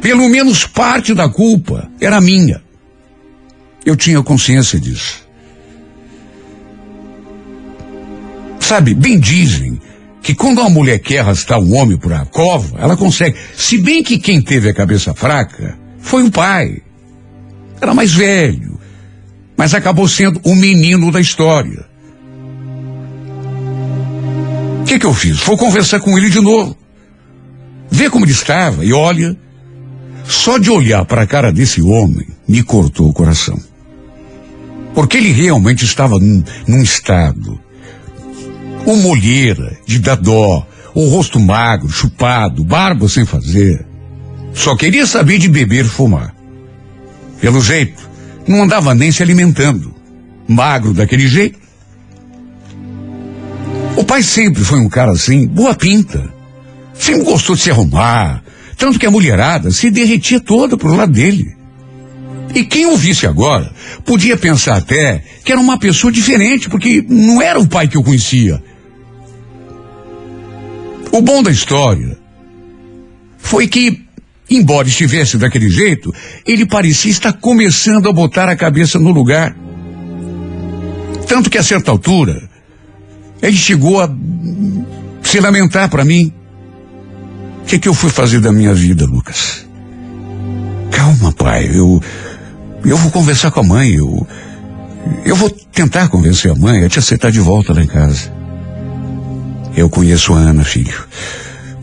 [0.00, 2.62] Pelo menos parte da culpa era minha.
[3.84, 5.22] Eu tinha consciência disso.
[8.58, 9.78] Sabe, bem dizem
[10.22, 13.36] que quando uma mulher quer arrastar um homem por a cova, ela consegue.
[13.54, 16.83] Se bem que quem teve a cabeça fraca foi o pai.
[17.80, 18.78] Era mais velho,
[19.56, 21.84] mas acabou sendo o menino da história.
[24.80, 25.40] O que, que eu fiz?
[25.40, 26.76] Vou conversar com ele de novo.
[27.90, 29.36] Ver como ele estava e olha,
[30.24, 33.58] só de olhar para a cara desse homem me cortou o coração.
[34.94, 37.58] Porque ele realmente estava num, num estado.
[38.86, 43.84] Uma olheira de dar dó, o rosto magro, chupado, barba sem fazer.
[44.52, 46.34] Só queria saber de beber e fumar.
[47.40, 48.08] Pelo jeito,
[48.46, 49.94] não andava nem se alimentando.
[50.46, 51.58] Magro daquele jeito.
[53.96, 56.32] O pai sempre foi um cara assim, boa pinta.
[56.94, 58.42] Sempre gostou de se arrumar.
[58.76, 61.54] Tanto que a mulherada se derretia toda pro lado dele.
[62.54, 63.72] E quem o visse agora
[64.04, 68.02] podia pensar até que era uma pessoa diferente, porque não era o pai que eu
[68.02, 68.62] conhecia.
[71.10, 72.16] O bom da história
[73.38, 74.03] foi que,
[74.50, 76.12] embora estivesse daquele jeito,
[76.46, 79.56] ele parecia estar começando a botar a cabeça no lugar.
[81.26, 82.48] Tanto que a certa altura,
[83.42, 84.10] ele chegou a
[85.22, 86.32] se lamentar para mim.
[87.62, 89.66] O que, que eu fui fazer da minha vida, Lucas?
[90.90, 91.70] Calma, pai.
[91.72, 92.00] Eu,
[92.84, 93.94] eu vou conversar com a mãe.
[93.94, 94.26] Eu,
[95.24, 98.32] eu vou tentar convencer a mãe a te aceitar de volta lá em casa.
[99.76, 101.04] Eu conheço a Ana, filho.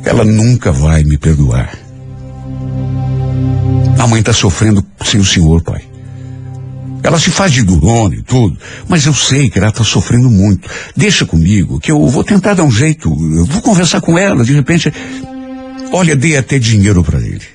[0.06, 1.78] Ela nunca vai me perdoar.
[4.02, 5.84] A mãe está sofrendo sem o senhor, pai.
[7.04, 10.68] Ela se faz de durona e tudo, mas eu sei que ela está sofrendo muito.
[10.98, 13.10] Deixa comigo, que eu vou tentar dar um jeito.
[13.10, 14.92] Eu vou conversar com ela, de repente.
[15.92, 17.46] Olha, dei até dinheiro para ele.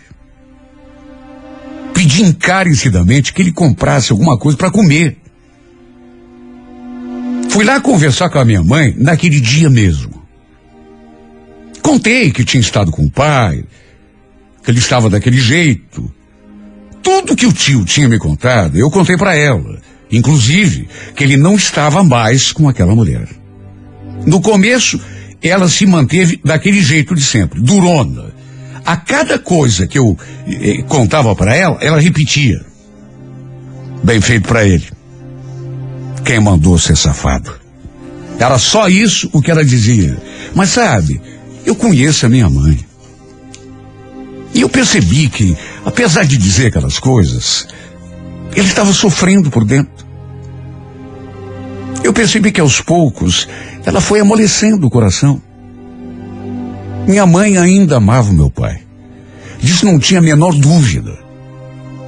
[1.92, 5.16] Pedi encarecidamente que ele comprasse alguma coisa para comer.
[7.48, 10.22] Fui lá conversar com a minha mãe naquele dia mesmo.
[11.82, 13.64] Contei que tinha estado com o pai,
[14.62, 16.08] que ele estava daquele jeito.
[17.06, 19.78] Tudo que o tio tinha me contado, eu contei para ela.
[20.10, 23.28] Inclusive, que ele não estava mais com aquela mulher.
[24.26, 25.00] No começo,
[25.40, 28.34] ela se manteve daquele jeito de sempre, durona.
[28.84, 32.60] A cada coisa que eu eh, contava para ela, ela repetia.
[34.02, 34.88] Bem feito para ele.
[36.24, 37.54] Quem mandou ser safado?
[38.36, 40.20] Era só isso o que ela dizia.
[40.56, 41.20] Mas sabe,
[41.64, 42.84] eu conheço a minha mãe.
[44.56, 45.54] E eu percebi que,
[45.84, 47.68] apesar de dizer aquelas coisas,
[48.54, 50.06] ele estava sofrendo por dentro.
[52.02, 53.46] Eu percebi que aos poucos
[53.84, 55.42] ela foi amolecendo o coração.
[57.06, 58.80] Minha mãe ainda amava meu pai.
[59.60, 61.18] Disso não tinha a menor dúvida.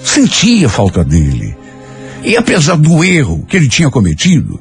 [0.03, 1.55] Sentia falta dele.
[2.25, 4.59] E apesar do erro que ele tinha cometido,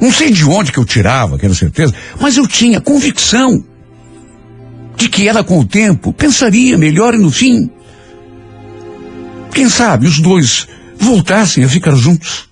[0.00, 3.64] não sei de onde que eu tirava aquela certeza, mas eu tinha convicção
[4.96, 7.70] de que ela com o tempo pensaria melhor e no fim,
[9.52, 10.66] quem sabe os dois
[10.98, 12.48] voltassem a ficar juntos.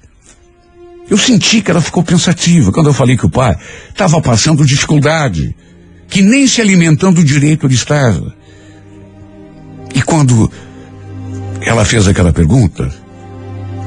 [1.09, 3.57] Eu senti que ela ficou pensativa quando eu falei que o pai
[3.90, 5.55] estava passando dificuldade,
[6.09, 8.34] que nem se alimentando direito ele estava.
[9.95, 10.51] E quando
[11.61, 12.90] ela fez aquela pergunta,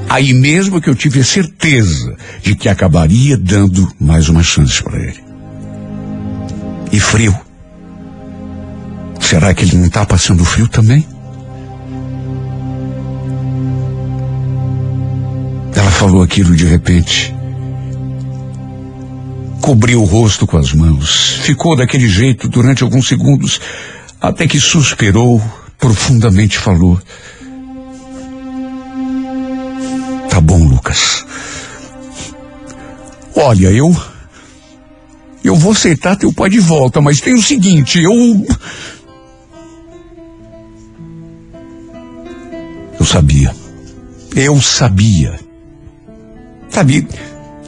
[0.09, 4.99] aí mesmo que eu tive a certeza de que acabaria dando mais uma chance para
[4.99, 5.23] ele.
[6.91, 7.46] E frio.
[9.19, 11.05] Será que ele não está passando frio também?
[15.75, 17.35] Ela falou aquilo de repente.
[19.67, 21.39] cobriu o rosto com as mãos.
[21.41, 23.59] Ficou daquele jeito durante alguns segundos,
[24.21, 25.43] até que suspirou,
[25.77, 26.97] profundamente falou.
[30.29, 31.25] Tá bom, Lucas.
[33.35, 33.93] Olha, eu.
[35.43, 38.13] Eu vou aceitar teu pai de volta, mas tem o seguinte, eu.
[43.07, 43.55] Sabia.
[44.35, 45.39] Eu sabia.
[46.69, 47.07] Sabe,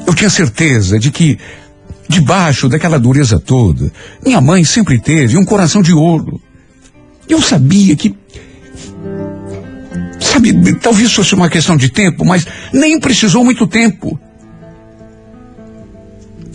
[0.05, 1.37] eu tinha certeza de que,
[2.07, 3.91] debaixo daquela dureza toda,
[4.23, 6.41] minha mãe sempre teve um coração de ouro.
[7.27, 8.15] Eu sabia que.
[10.19, 14.19] Sabe, talvez fosse uma questão de tempo, mas nem precisou muito tempo.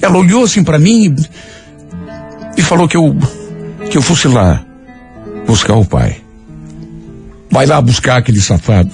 [0.00, 1.16] Ela olhou assim para mim
[2.56, 3.16] e falou que eu
[3.90, 4.64] que eu fosse lá
[5.46, 6.23] buscar o pai.
[7.54, 8.90] Vai lá buscar aquele safado.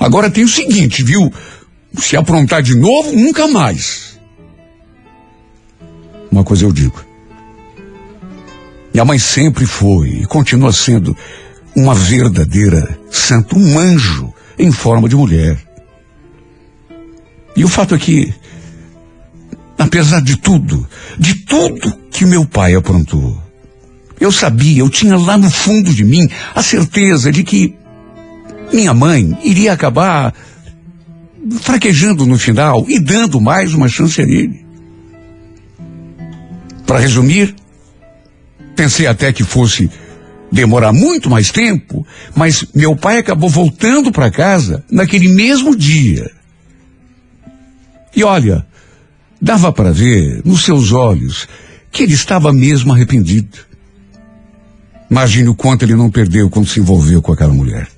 [0.00, 1.32] Agora tem o seguinte, viu?
[1.96, 4.18] Se aprontar de novo, nunca mais.
[6.28, 7.00] Uma coisa eu digo.
[8.92, 11.16] Minha mãe sempre foi e continua sendo
[11.76, 15.56] uma verdadeira santa, um anjo em forma de mulher.
[17.54, 18.34] E o fato é que,
[19.78, 20.84] apesar de tudo,
[21.16, 23.40] de tudo que meu pai aprontou,
[24.20, 27.74] eu sabia, eu tinha lá no fundo de mim a certeza de que
[28.72, 30.34] minha mãe iria acabar
[31.60, 34.64] fraquejando no final e dando mais uma chance a ele.
[36.86, 37.54] Para resumir,
[38.74, 39.90] pensei até que fosse
[40.50, 46.30] demorar muito mais tempo, mas meu pai acabou voltando para casa naquele mesmo dia.
[48.14, 48.66] E olha,
[49.40, 51.48] dava para ver nos seus olhos
[51.90, 53.65] que ele estava mesmo arrependido.
[55.10, 57.88] Imagine o quanto ele não perdeu quando se envolveu com aquela mulher.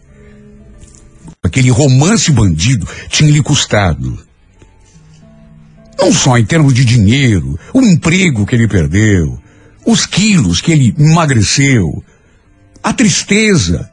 [1.43, 4.19] Aquele romance bandido tinha lhe custado.
[5.99, 9.41] Não só em termos de dinheiro, o emprego que ele perdeu,
[9.85, 12.05] os quilos que ele emagreceu,
[12.83, 13.91] a tristeza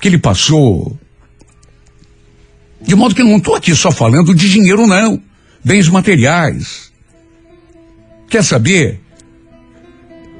[0.00, 0.98] que ele passou.
[2.82, 5.20] De modo que eu não estou aqui só falando de dinheiro, não.
[5.64, 6.92] Bens materiais.
[8.28, 9.00] Quer saber?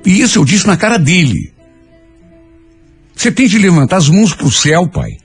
[0.05, 1.54] E isso eu disse na cara dele.
[3.15, 5.17] Você tem de levantar as mãos para o céu, pai,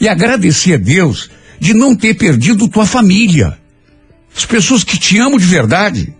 [0.00, 3.58] e agradecer a Deus de não ter perdido tua família.
[4.36, 6.14] As pessoas que te amam de verdade.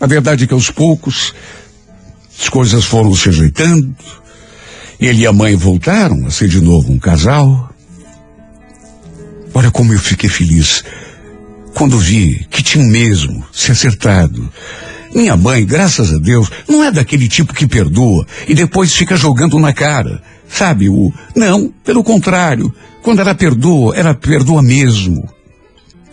[0.00, 1.34] A verdade é que aos poucos
[2.40, 3.94] as coisas foram se ajeitando.
[4.98, 7.74] Ele e a mãe voltaram a ser de novo um casal.
[9.52, 10.84] Olha como eu fiquei feliz
[11.74, 14.52] quando vi que tinham mesmo se acertado.
[15.14, 19.58] Minha mãe, graças a Deus, não é daquele tipo que perdoa e depois fica jogando
[19.58, 20.22] na cara.
[20.48, 21.12] Sabe, o.
[21.34, 22.72] Não, pelo contrário.
[23.02, 25.28] Quando ela perdoa, ela perdoa mesmo.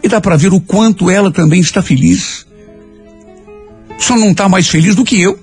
[0.02, 2.46] E dá para ver o quanto ela também está feliz.
[4.00, 5.38] Só não está mais feliz do que eu.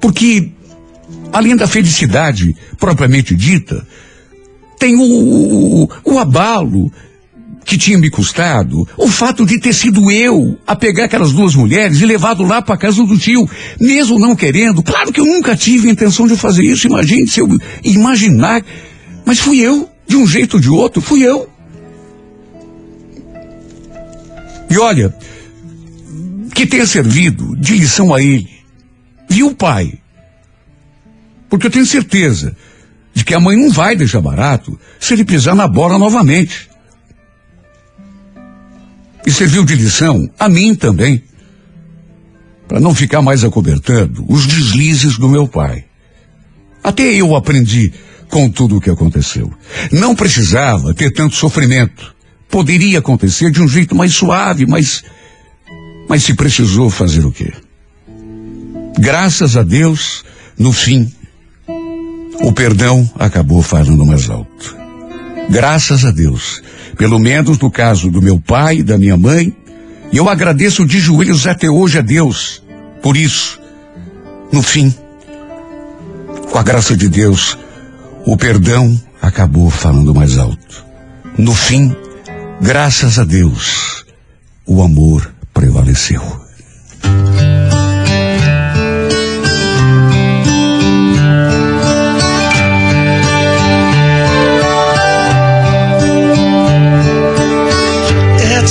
[0.00, 0.50] Porque,
[1.32, 3.86] além da felicidade propriamente dita,
[4.78, 6.92] tem o, o, o abalo
[7.70, 12.00] que tinha me custado o fato de ter sido eu a pegar aquelas duas mulheres
[12.00, 13.48] e levado lá para casa do tio,
[13.80, 14.82] mesmo não querendo.
[14.82, 16.88] Claro que eu nunca tive a intenção de fazer isso.
[16.88, 17.46] Imagine se eu
[17.84, 18.60] imaginar,
[19.24, 21.48] mas fui eu, de um jeito ou de outro, fui eu.
[24.68, 25.14] E olha,
[26.52, 28.50] que tenha servido de lição a ele.
[29.30, 29.92] E o pai?
[31.48, 32.56] Porque eu tenho certeza
[33.14, 36.69] de que a mãe não vai deixar barato se ele pisar na bola novamente.
[39.26, 41.22] E serviu de lição a mim também,
[42.66, 45.84] para não ficar mais acobertando os deslizes do meu pai.
[46.82, 47.92] Até eu aprendi
[48.28, 49.52] com tudo o que aconteceu.
[49.92, 52.14] Não precisava ter tanto sofrimento.
[52.48, 55.02] Poderia acontecer de um jeito mais suave, mas.
[56.08, 57.52] Mas se precisou fazer o quê?
[58.98, 60.24] Graças a Deus,
[60.58, 61.12] no fim,
[62.40, 64.79] o perdão acabou falando mais alto.
[65.48, 66.62] Graças a Deus.
[66.96, 69.54] Pelo menos no caso do meu pai e da minha mãe,
[70.12, 72.62] e eu agradeço de joelhos até hoje a Deus
[73.02, 73.60] por isso.
[74.52, 74.92] No fim,
[76.50, 77.56] com a graça de Deus,
[78.26, 80.84] o perdão acabou falando mais alto.
[81.38, 81.94] No fim,
[82.60, 84.04] graças a Deus,
[84.66, 86.49] o amor prevaleceu.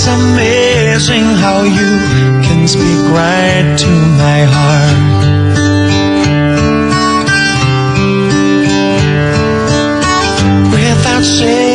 [0.02, 1.92] It's amazing how you
[2.48, 3.92] can speak right to
[4.24, 4.98] my heart.
[10.72, 11.69] Without saying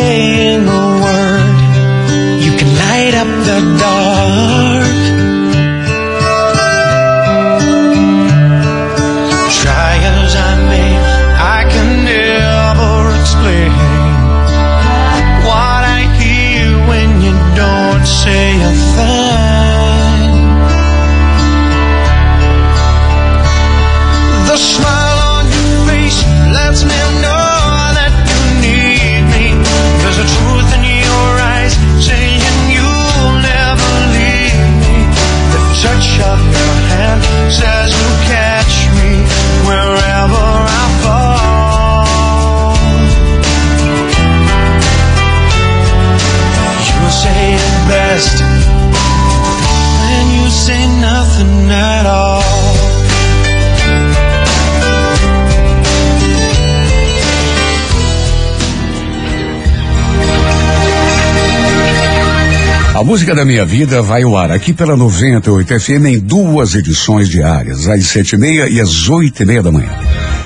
[62.95, 67.29] A música da minha vida vai ao ar aqui pela 98 FM em duas edições
[67.29, 69.91] diárias, às sete e meia e às oito e meia da manhã.